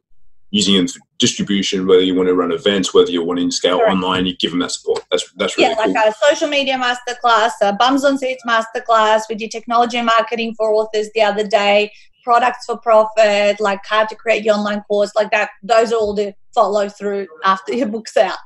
using 0.50 0.76
it 0.76 0.90
for 0.90 1.00
distribution, 1.18 1.86
whether 1.86 2.02
you 2.02 2.14
want 2.14 2.28
to 2.28 2.34
run 2.34 2.52
events, 2.52 2.94
whether 2.94 3.10
you're 3.10 3.24
wanting 3.24 3.50
to 3.50 3.54
scale 3.54 3.78
Correct. 3.78 3.92
online, 3.92 4.26
you 4.26 4.36
give 4.36 4.50
them 4.50 4.60
that 4.60 4.70
support. 4.70 5.04
That's 5.10 5.30
that's 5.32 5.56
really 5.56 5.70
yeah, 5.70 5.76
cool. 5.76 5.92
like 5.92 6.06
a 6.06 6.14
social 6.26 6.48
media 6.48 6.78
masterclass, 6.78 7.52
a 7.60 7.72
bums 7.74 8.04
on 8.04 8.18
seats 8.18 8.42
masterclass. 8.46 9.22
We 9.28 9.34
did 9.34 9.50
technology 9.50 9.98
and 9.98 10.06
marketing 10.06 10.54
for 10.56 10.72
authors 10.72 11.10
the 11.14 11.22
other 11.22 11.46
day, 11.46 11.92
products 12.24 12.64
for 12.66 12.78
profit, 12.78 13.60
like 13.60 13.80
how 13.84 14.04
to 14.06 14.14
create 14.14 14.44
your 14.44 14.54
online 14.54 14.82
course, 14.82 15.12
like 15.14 15.30
that. 15.32 15.50
Those 15.62 15.92
are 15.92 15.96
all 15.96 16.14
the 16.14 16.34
follow 16.54 16.88
through 16.88 17.28
after 17.44 17.74
your 17.74 17.88
book's 17.88 18.16
out. 18.16 18.38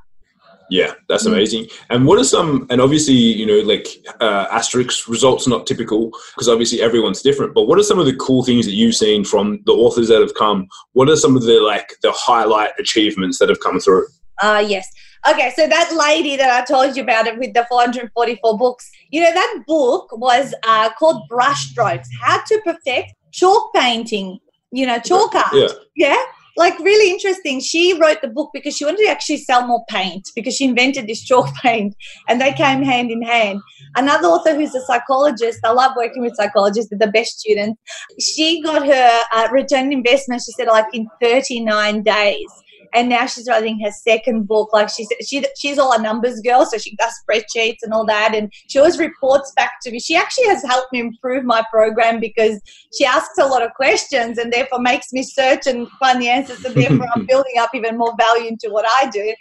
Yeah, 0.71 0.95
that's 1.09 1.25
mm. 1.25 1.33
amazing. 1.33 1.67
And 1.91 2.07
what 2.07 2.19
are 2.19 2.25
some, 2.25 2.67
and 2.71 2.81
obviously, 2.81 3.15
you 3.15 3.47
know, 3.47 3.61
like 3.67 3.87
uh, 4.21 4.47
asterisk 4.51 5.09
results 5.09 5.47
not 5.47 5.67
typical 5.67 6.11
because 6.35 6.49
obviously 6.49 6.81
everyone's 6.81 7.23
different, 7.23 7.55
but 7.55 7.65
what 7.65 7.79
are 7.79 7.83
some 7.83 7.99
of 7.99 8.07
the 8.07 8.17
cool 8.17 8.45
things 8.45 8.67
that 8.67 8.73
you've 8.73 8.95
seen 8.95 9.25
from 9.25 9.61
the 9.67 9.73
authors 9.73 10.09
that 10.09 10.21
have 10.21 10.35
come? 10.35 10.67
What 10.93 11.09
are 11.09 11.17
some 11.17 11.37
of 11.37 11.43
the 11.43 11.61
like 11.61 11.95
the 12.03 12.13
highlight 12.13 12.71
achievements 12.79 13.39
that 13.39 13.49
have 13.49 13.61
come 13.61 13.81
through? 13.81 14.07
Uh, 14.41 14.65
yes. 14.67 14.89
Okay, 15.29 15.53
so 15.55 15.69
that 15.69 15.95
lady 15.95 16.37
that 16.37 16.51
I 16.51 16.65
told 16.65 16.97
you 16.97 17.05
about 17.05 17.29
it 17.29 17.39
with 17.39 17.55
the 17.55 17.65
444 17.69 18.59
books, 18.59 18.91
you 19.11 19.23
know, 19.23 19.33
that 19.33 19.63
book 19.69 20.09
was 20.19 20.53
uh, 20.67 20.91
called 20.99 21.29
Brushstrokes 21.31 22.09
How 22.21 22.43
to 22.43 22.61
Perfect 22.65 23.15
Chalk 23.31 23.73
Painting, 23.73 24.41
you 24.73 24.85
know, 24.85 24.99
chalk 24.99 25.35
art. 25.37 25.53
Yeah. 25.53 25.69
yeah? 25.95 26.23
Like 26.57 26.79
really 26.79 27.11
interesting. 27.11 27.61
She 27.61 27.99
wrote 27.99 28.23
the 28.23 28.29
book 28.29 28.51
because 28.53 28.77
she 28.77 28.85
wanted 28.85 29.05
to 29.05 29.11
actually 29.11 29.39
sell 29.39 29.67
more 29.67 29.85
paint 29.89 30.29
because 30.35 30.57
she 30.57 30.65
invented 30.65 31.07
this 31.07 31.25
chalk 31.25 31.53
paint 31.63 31.95
and 32.29 32.41
they 32.41 32.53
came 32.53 32.83
hand 32.83 33.11
in 33.11 33.23
hand. 33.23 33.61
Another 33.97 34.29
author 34.29 34.55
who's 34.55 34.75
a 34.75 34.81
psychologist, 34.83 35.61
I 35.65 35.73
love 35.73 35.93
working 35.97 36.23
with 36.23 36.37
psychologists, 36.37 36.91
they're 36.91 36.99
the 36.99 37.13
best 37.13 37.41
students. 37.41 37.81
She 38.21 38.63
got 38.63 38.87
her 38.87 39.21
uh, 39.33 39.49
return 39.51 39.93
investment, 39.93 40.43
she 40.43 40.53
said, 40.53 40.69
like 40.69 40.87
in 40.93 41.09
39 41.21 42.03
days 42.03 42.62
and 42.95 43.09
now 43.09 43.27
she's 43.27 43.49
writing 43.49 43.81
her 43.81 43.91
second 43.91 44.47
book. 44.47 44.73
Like 44.73 44.89
she's 44.89 45.09
she, 45.27 45.45
she's 45.59 45.79
all 45.79 45.93
a 45.93 46.01
numbers 46.01 46.41
girl, 46.41 46.67
so 46.67 46.79
she 46.79 46.97
does 46.97 47.13
spreadsheets 47.23 47.79
and 47.83 47.93
all 47.93 48.07
that, 48.07 48.35
and 48.35 48.53
she 48.69 48.79
always 48.79 48.99
reports 48.99 49.53
back 49.57 49.75
to 49.83 49.91
me. 49.91 50.01
She 50.01 50.17
actually 50.17 50.47
has 50.47 50.63
helped 50.63 50.93
me 50.93 51.01
improve 51.01 51.45
my 51.45 51.65
program 51.71 52.21
because 52.21 52.61
she 52.97 53.05
asks 53.05 53.39
a 53.39 53.47
lot 53.47 53.63
of 53.63 53.73
questions 53.75 54.39
and 54.39 54.53
therefore 54.53 54.81
makes 54.81 55.13
me 55.13 55.23
search 55.23 55.67
and 55.67 55.89
find 55.99 56.21
the 56.21 56.29
answers. 56.29 56.65
and 56.65 56.75
therefore, 56.75 57.07
I'm 57.15 57.27
building 57.29 57.55
up 57.59 57.71
even 57.75 57.99
more 57.99 58.15
value 58.19 58.49
into 58.49 58.71
what 58.71 58.85
I 58.87 59.11
do. 59.11 59.35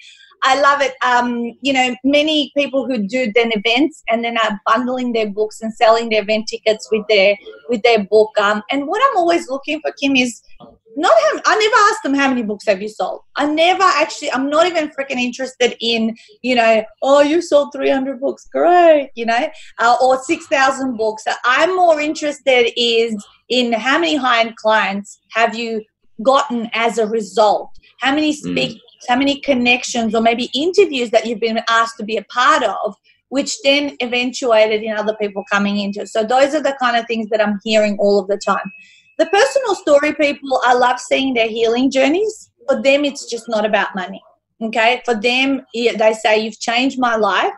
I 0.44 0.60
love 0.60 0.82
it. 0.82 0.96
Um, 1.04 1.56
you 1.62 1.72
know, 1.72 1.96
many 2.04 2.52
people 2.58 2.88
who 2.88 3.08
do 3.08 3.32
then 3.34 3.52
events 3.54 4.04
and 4.10 4.24
then 4.24 4.38
are 4.38 4.60
bundling 4.66 5.14
their 5.14 5.30
books 5.30 5.62
and 5.62 5.74
selling 5.74 6.10
their 6.10 6.24
event 6.24 6.48
tickets 6.48 6.88
with 6.92 7.06
their 7.10 7.38
with 7.70 7.84
their 7.84 8.04
book. 8.06 8.32
Um, 8.40 8.64
and 8.72 8.88
what 8.88 9.02
I'm 9.08 9.18
always 9.18 9.50
looking 9.50 9.82
for, 9.82 9.92
Kim, 10.02 10.16
is 10.16 10.42
not 10.96 11.14
have 11.32 11.42
I 11.46 11.58
never 11.58 11.76
asked 11.90 12.04
them 12.04 12.14
how 12.14 12.30
many 12.30 12.44
books 12.44 12.66
have 12.68 12.82
you 12.82 12.90
sold. 12.90 13.22
I 13.36 13.46
never 13.46 13.84
actually 13.84 14.32
I'm 14.32 14.50
not 14.50 14.66
even 14.68 14.90
freaking 14.90 15.20
interested 15.20 15.76
in, 15.80 16.16
you 16.42 16.56
know, 16.56 16.84
oh 17.02 17.22
you 17.22 17.42
sold 17.42 17.74
300 17.74 18.20
books, 18.20 18.48
great, 18.52 19.12
you 19.16 19.26
know, 19.26 19.50
uh, 19.80 19.98
or 20.02 20.22
6,000 20.22 20.98
books. 20.98 21.24
I'm 21.46 21.76
more 21.76 22.00
interested 22.00 22.72
is 22.78 23.16
in 23.50 23.74
how 23.74 24.00
many 24.00 24.16
high-end 24.16 24.56
clients 24.56 25.20
have 25.32 25.56
you 25.56 25.84
gotten 26.24 26.70
as 26.74 26.98
a 26.98 27.08
result? 27.08 27.70
How 28.00 28.14
many 28.14 28.32
hmm. 28.32 28.52
speakers, 28.52 28.76
mm. 28.76 29.10
how 29.10 29.18
many 29.18 29.40
connections 29.42 30.16
or 30.16 30.22
maybe 30.22 30.50
interviews 30.54 31.10
that 31.12 31.26
you've 31.26 31.40
been 31.40 31.62
asked 31.70 31.98
to 31.98 32.04
be 32.04 32.18
a 32.18 32.24
part 32.24 32.64
of 32.64 32.96
which 33.30 33.62
then 33.64 33.96
eventuated 34.02 34.84
in 34.84 34.92
other 34.92 35.16
people 35.16 35.46
coming 35.50 35.80
into. 35.80 36.06
So 36.06 36.22
those 36.22 36.54
are 36.54 36.62
the 36.62 36.76
kind 36.82 36.98
of 36.98 37.08
things 37.08 37.30
that 37.30 37.42
I'm 37.42 37.62
hearing 37.64 37.98
all 37.98 38.20
of 38.20 38.28
the 38.28 38.38
time 38.38 38.70
the 39.22 39.28
personal 39.28 39.76
story 39.76 40.16
people, 40.16 40.60
I 40.66 40.74
love 40.74 41.00
seeing 41.00 41.36
their 41.36 41.48
healing 41.48 41.92
journeys. 41.92 42.50
For 42.68 42.82
them, 42.82 43.06
it's 43.06 43.30
just 43.30 43.48
not 43.48 43.66
about 43.66 43.94
money. 43.94 44.22
Okay. 44.64 45.02
For 45.06 45.14
them, 45.14 45.62
they 45.76 46.14
say, 46.24 46.40
You've 46.44 46.60
changed 46.60 46.98
my 47.00 47.16
life. 47.16 47.54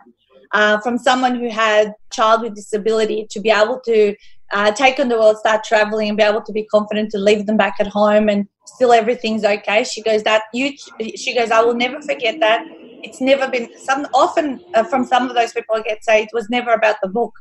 Uh, 0.52 0.78
from 0.82 0.98
someone 0.98 1.34
who 1.34 1.50
had 1.50 1.92
child 2.12 2.42
with 2.42 2.54
disability 2.54 3.26
to 3.28 3.40
be 3.40 3.50
able 3.50 3.80
to 3.80 4.14
uh, 4.52 4.70
take 4.70 5.00
on 5.00 5.08
the 5.08 5.18
world, 5.18 5.36
start 5.38 5.64
traveling, 5.64 6.08
and 6.08 6.16
be 6.18 6.22
able 6.22 6.42
to 6.42 6.52
be 6.52 6.64
confident 6.66 7.10
to 7.10 7.18
leave 7.18 7.46
them 7.46 7.56
back 7.56 7.74
at 7.80 7.88
home, 7.88 8.28
and 8.28 8.46
still 8.66 8.92
everything's 8.92 9.44
okay. 9.44 9.82
She 9.82 10.00
goes 10.02 10.22
that 10.22 10.42
you. 10.52 10.76
She 11.16 11.34
goes, 11.34 11.50
I 11.50 11.60
will 11.60 11.74
never 11.74 12.00
forget 12.00 12.38
that. 12.40 12.62
It's 13.02 13.20
never 13.20 13.48
been 13.50 13.68
some. 13.78 14.06
Often 14.14 14.60
uh, 14.74 14.84
from 14.84 15.04
some 15.06 15.28
of 15.28 15.34
those 15.34 15.52
people, 15.52 15.74
I 15.74 15.80
get 15.80 16.04
say 16.04 16.22
it 16.22 16.28
was 16.32 16.48
never 16.50 16.72
about 16.72 16.96
the 17.02 17.08
book. 17.08 17.32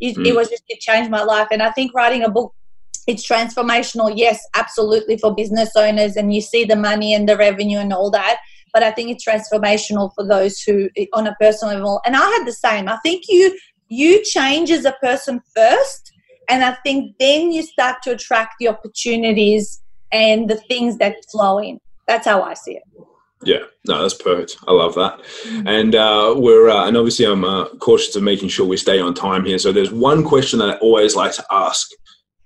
It, 0.00 0.16
mm. 0.16 0.26
it 0.26 0.36
was 0.36 0.48
just 0.48 0.62
it 0.68 0.80
changed 0.80 1.10
my 1.10 1.24
life, 1.24 1.48
and 1.50 1.62
I 1.62 1.72
think 1.72 1.92
writing 1.92 2.22
a 2.22 2.30
book 2.30 2.54
it's 3.10 3.28
transformational 3.28 4.12
yes 4.14 4.40
absolutely 4.54 5.18
for 5.18 5.34
business 5.34 5.70
owners 5.76 6.16
and 6.16 6.32
you 6.32 6.40
see 6.40 6.64
the 6.64 6.76
money 6.76 7.12
and 7.12 7.28
the 7.28 7.36
revenue 7.36 7.78
and 7.78 7.92
all 7.92 8.10
that 8.10 8.38
but 8.72 8.82
i 8.82 8.90
think 8.90 9.10
it's 9.10 9.26
transformational 9.26 10.10
for 10.14 10.26
those 10.26 10.60
who 10.60 10.88
on 11.12 11.26
a 11.26 11.34
personal 11.40 11.74
level 11.74 12.00
and 12.06 12.16
i 12.16 12.24
had 12.30 12.46
the 12.46 12.52
same 12.52 12.88
i 12.88 12.96
think 12.98 13.24
you 13.28 13.58
you 13.88 14.22
change 14.24 14.70
as 14.70 14.84
a 14.84 14.92
person 15.02 15.40
first 15.54 16.12
and 16.48 16.62
i 16.62 16.72
think 16.84 17.14
then 17.18 17.50
you 17.50 17.62
start 17.62 17.96
to 18.02 18.12
attract 18.12 18.54
the 18.60 18.68
opportunities 18.68 19.82
and 20.12 20.48
the 20.48 20.56
things 20.56 20.96
that 20.98 21.16
flow 21.30 21.58
in 21.58 21.80
that's 22.06 22.26
how 22.26 22.42
i 22.42 22.54
see 22.54 22.76
it 22.76 22.84
yeah, 23.42 23.60
no, 23.86 24.02
that's 24.02 24.14
perfect. 24.14 24.58
I 24.68 24.72
love 24.72 24.94
that. 24.96 25.18
And 25.66 25.94
uh, 25.94 26.34
we're 26.36 26.68
uh, 26.68 26.86
and 26.86 26.94
obviously 26.94 27.24
I'm 27.24 27.42
uh, 27.42 27.68
cautious 27.76 28.14
of 28.14 28.22
making 28.22 28.50
sure 28.50 28.66
we 28.66 28.76
stay 28.76 29.00
on 29.00 29.14
time 29.14 29.46
here. 29.46 29.58
So 29.58 29.72
there's 29.72 29.90
one 29.90 30.24
question 30.24 30.58
that 30.58 30.68
I 30.68 30.78
always 30.80 31.16
like 31.16 31.32
to 31.36 31.44
ask 31.50 31.88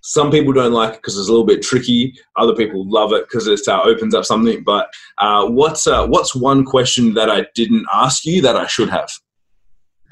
some 0.06 0.30
people 0.30 0.52
don't 0.52 0.74
like 0.74 0.92
it 0.92 0.96
because 0.96 1.18
it's 1.18 1.28
a 1.28 1.32
little 1.32 1.46
bit 1.46 1.62
tricky. 1.62 2.14
Other 2.36 2.54
people 2.54 2.86
love 2.86 3.14
it 3.14 3.24
because 3.26 3.46
it 3.46 3.66
uh, 3.66 3.80
opens 3.82 4.14
up 4.14 4.26
something. 4.26 4.62
But 4.62 4.92
uh, 5.16 5.46
what's 5.46 5.86
uh, 5.86 6.06
what's 6.06 6.34
one 6.34 6.62
question 6.62 7.14
that 7.14 7.30
I 7.30 7.46
didn't 7.54 7.86
ask 7.92 8.26
you 8.26 8.42
that 8.42 8.54
I 8.54 8.66
should 8.66 8.90
have? 8.90 9.10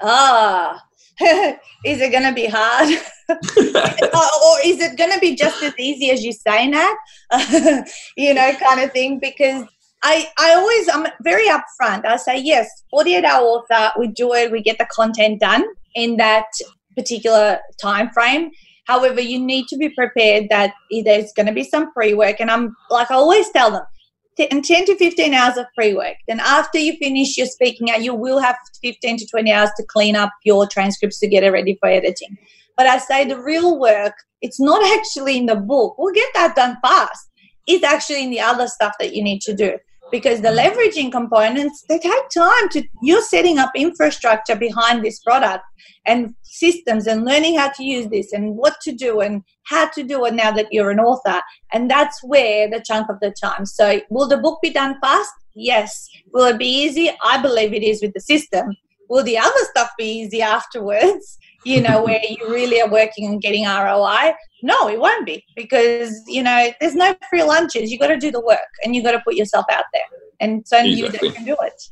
Ah, 0.02 0.82
is 1.20 2.00
it 2.00 2.10
going 2.10 2.24
to 2.24 2.32
be 2.32 2.46
hard, 2.50 2.88
or 3.28 4.56
is 4.64 4.80
it 4.80 4.96
going 4.96 5.12
to 5.12 5.20
be 5.20 5.36
just 5.36 5.62
as 5.62 5.74
easy 5.78 6.10
as 6.10 6.24
you 6.24 6.32
say 6.32 6.70
that? 6.70 6.96
you 8.16 8.32
know, 8.32 8.50
kind 8.54 8.80
of 8.80 8.92
thing. 8.92 9.18
Because 9.18 9.66
I, 10.02 10.26
I 10.38 10.54
always, 10.54 10.88
I'm 10.88 11.06
very 11.22 11.48
upfront. 11.48 12.06
I 12.06 12.16
say, 12.16 12.38
yes, 12.38 12.66
48 12.90 13.26
hour 13.26 13.44
author, 13.44 13.92
we 13.98 14.08
do 14.08 14.32
it, 14.32 14.50
we 14.50 14.62
get 14.62 14.78
the 14.78 14.86
content 14.90 15.40
done 15.40 15.64
in 15.94 16.16
that 16.16 16.46
particular 16.96 17.58
time 17.78 18.08
frame. 18.10 18.52
However, 18.84 19.20
you 19.20 19.38
need 19.38 19.66
to 19.68 19.76
be 19.76 19.88
prepared 19.90 20.48
that 20.50 20.74
there's 21.04 21.32
going 21.32 21.46
to 21.46 21.52
be 21.52 21.64
some 21.64 21.92
pre 21.92 22.14
work. 22.14 22.36
And 22.40 22.50
I'm 22.50 22.74
like, 22.90 23.10
I 23.10 23.14
always 23.14 23.48
tell 23.50 23.70
them, 23.70 23.84
in 24.38 24.62
10 24.62 24.86
to 24.86 24.96
15 24.96 25.34
hours 25.34 25.56
of 25.56 25.66
pre 25.76 25.94
work. 25.94 26.16
Then, 26.26 26.40
after 26.40 26.78
you 26.78 26.96
finish 26.96 27.36
your 27.36 27.46
speaking 27.46 27.90
out, 27.90 28.02
you 28.02 28.14
will 28.14 28.40
have 28.40 28.56
15 28.82 29.18
to 29.18 29.26
20 29.26 29.52
hours 29.52 29.70
to 29.76 29.84
clean 29.88 30.16
up 30.16 30.30
your 30.44 30.66
transcripts 30.66 31.20
to 31.20 31.28
get 31.28 31.44
it 31.44 31.50
ready 31.50 31.76
for 31.80 31.88
editing. 31.88 32.36
But 32.76 32.86
I 32.86 32.98
say 32.98 33.24
the 33.24 33.40
real 33.40 33.78
work, 33.78 34.14
it's 34.40 34.60
not 34.60 34.82
actually 34.98 35.38
in 35.38 35.46
the 35.46 35.56
book. 35.56 35.96
We'll 35.98 36.14
get 36.14 36.30
that 36.34 36.56
done 36.56 36.76
fast. 36.82 37.28
It's 37.66 37.84
actually 37.84 38.24
in 38.24 38.30
the 38.30 38.40
other 38.40 38.66
stuff 38.66 38.94
that 38.98 39.14
you 39.14 39.22
need 39.22 39.40
to 39.42 39.54
do 39.54 39.78
because 40.12 40.40
the 40.40 40.48
mm-hmm. 40.48 40.78
leveraging 40.78 41.10
components 41.10 41.84
they 41.88 41.98
take 41.98 42.28
time 42.30 42.68
to 42.70 42.84
you're 43.02 43.22
setting 43.22 43.58
up 43.58 43.72
infrastructure 43.74 44.54
behind 44.54 45.04
this 45.04 45.18
product 45.20 45.64
and 46.06 46.34
systems 46.42 47.06
and 47.06 47.24
learning 47.24 47.56
how 47.56 47.70
to 47.70 47.82
use 47.82 48.06
this 48.08 48.32
and 48.32 48.56
what 48.56 48.80
to 48.82 48.92
do 48.92 49.20
and 49.20 49.42
how 49.64 49.88
to 49.88 50.02
do 50.02 50.24
it 50.26 50.34
now 50.34 50.50
that 50.50 50.66
you're 50.70 50.90
an 50.90 51.00
author. 51.00 51.40
And 51.72 51.90
that's 51.90 52.22
where 52.22 52.68
the 52.68 52.82
chunk 52.84 53.08
of 53.08 53.20
the 53.20 53.34
time. 53.42 53.64
So 53.66 54.00
will 54.10 54.28
the 54.28 54.36
book 54.36 54.58
be 54.62 54.70
done 54.70 54.96
fast? 55.00 55.32
Yes. 55.54 56.08
Will 56.32 56.44
it 56.44 56.58
be 56.58 56.66
easy? 56.66 57.10
I 57.24 57.40
believe 57.40 57.72
it 57.72 57.82
is 57.82 58.02
with 58.02 58.12
the 58.12 58.20
system. 58.20 58.76
Will 59.08 59.24
the 59.24 59.38
other 59.38 59.64
stuff 59.70 59.90
be 59.98 60.04
easy 60.04 60.42
afterwards 60.42 61.38
you 61.64 61.80
know 61.80 62.02
where 62.02 62.20
you 62.28 62.38
really 62.48 62.80
are 62.80 62.90
working 62.90 63.28
on 63.28 63.38
getting 63.38 63.64
roi 63.64 64.32
no 64.62 64.88
it 64.88 64.98
won't 64.98 65.26
be 65.26 65.44
because 65.56 66.22
you 66.26 66.42
know 66.42 66.70
there's 66.80 66.94
no 66.94 67.14
free 67.30 67.42
lunches 67.42 67.90
you 67.90 67.98
got 67.98 68.08
to 68.08 68.18
do 68.18 68.30
the 68.30 68.40
work 68.40 68.58
and 68.84 68.94
you 68.94 69.02
got 69.02 69.12
to 69.12 69.20
put 69.20 69.34
yourself 69.34 69.64
out 69.70 69.84
there 69.92 70.02
and 70.40 70.66
so 70.66 70.78
exactly. 70.78 71.28
you 71.28 71.34
can 71.34 71.44
do 71.44 71.56
it 71.60 71.82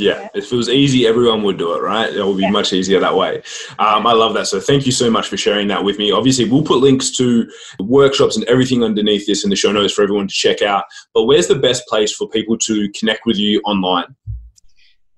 yeah, 0.00 0.28
if 0.34 0.52
it 0.52 0.56
was 0.56 0.68
easy, 0.68 1.06
everyone 1.06 1.42
would 1.42 1.58
do 1.58 1.74
it, 1.74 1.82
right? 1.82 2.12
It 2.12 2.24
would 2.24 2.36
be 2.36 2.44
yeah. 2.44 2.50
much 2.50 2.72
easier 2.72 3.00
that 3.00 3.14
way. 3.14 3.42
Um, 3.78 4.06
I 4.06 4.12
love 4.12 4.34
that. 4.34 4.46
So 4.46 4.58
thank 4.60 4.86
you 4.86 4.92
so 4.92 5.10
much 5.10 5.28
for 5.28 5.36
sharing 5.36 5.68
that 5.68 5.84
with 5.84 5.98
me. 5.98 6.10
Obviously, 6.10 6.48
we'll 6.48 6.62
put 6.62 6.78
links 6.78 7.10
to 7.18 7.50
workshops 7.78 8.36
and 8.36 8.44
everything 8.46 8.82
underneath 8.82 9.26
this 9.26 9.44
in 9.44 9.50
the 9.50 9.56
show 9.56 9.72
notes 9.72 9.92
for 9.92 10.02
everyone 10.02 10.28
to 10.28 10.34
check 10.34 10.62
out. 10.62 10.84
But 11.12 11.24
where's 11.24 11.48
the 11.48 11.56
best 11.56 11.86
place 11.86 12.14
for 12.14 12.28
people 12.28 12.56
to 12.58 12.90
connect 12.98 13.26
with 13.26 13.36
you 13.36 13.60
online? 13.66 14.16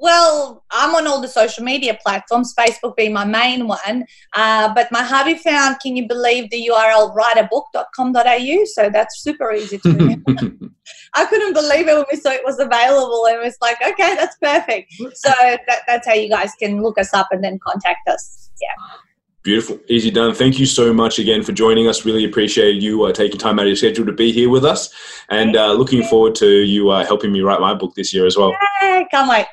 Well, 0.03 0.65
I'm 0.73 0.97
on 0.97 1.07
all 1.07 1.21
the 1.21 1.29
social 1.29 1.63
media 1.63 1.97
platforms, 2.05 2.53
Facebook 2.59 2.97
being 2.97 3.13
my 3.13 3.25
main 3.25 3.69
one. 3.69 4.05
Uh, 4.35 4.75
but 4.75 4.91
my 4.91 5.01
hubby 5.01 5.37
found, 5.37 5.79
can 5.79 5.95
you 5.95 6.09
believe 6.09 6.51
the 6.51 6.69
URL 6.73 7.15
writeabook.com.au? 7.15 8.65
So 8.65 8.91
that's 8.91 9.23
super 9.23 9.53
easy 9.53 9.79
to 9.79 9.93
remember. 9.93 10.57
I 11.15 11.25
couldn't 11.27 11.53
believe 11.53 11.87
it 11.87 11.95
when 11.95 12.05
we 12.11 12.19
saw 12.19 12.31
it 12.31 12.45
was 12.45 12.59
available 12.59 13.27
and 13.27 13.37
it 13.37 13.45
was 13.45 13.57
like, 13.63 13.77
okay, 13.81 14.17
that's 14.17 14.37
perfect. 14.43 14.93
So 15.15 15.31
that, 15.41 15.83
that's 15.87 16.05
how 16.05 16.15
you 16.15 16.29
guys 16.29 16.51
can 16.59 16.83
look 16.83 16.99
us 16.99 17.15
up 17.15 17.29
and 17.31 17.45
then 17.45 17.61
contact 17.65 18.09
us. 18.09 18.51
Yeah. 18.61 18.97
Beautiful. 19.45 19.79
Easy 19.87 20.11
done. 20.11 20.35
Thank 20.35 20.59
you 20.59 20.67
so 20.67 20.93
much 20.93 21.21
again 21.21 21.45
for 21.45 21.53
joining 21.53 21.87
us. 21.87 22.05
Really 22.05 22.25
appreciate 22.25 22.83
you 22.83 23.05
uh, 23.05 23.13
taking 23.13 23.39
time 23.39 23.61
out 23.61 23.67
of 23.67 23.69
your 23.69 23.77
schedule 23.77 24.07
to 24.07 24.13
be 24.13 24.33
here 24.33 24.51
with 24.51 24.65
us 24.65 24.93
and 25.29 25.55
uh, 25.55 25.73
looking 25.75 26.03
forward 26.03 26.35
to 26.37 26.49
you 26.49 26.91
uh, 26.91 27.05
helping 27.05 27.31
me 27.31 27.41
write 27.41 27.61
my 27.61 27.73
book 27.73 27.95
this 27.95 28.13
year 28.13 28.27
as 28.27 28.37
well. 28.37 28.53
Yay, 28.83 29.07
can't 29.09 29.31
wait. 29.31 29.47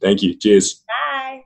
Thank 0.00 0.22
you. 0.22 0.34
Cheers. 0.36 0.82
Bye. 0.86 1.44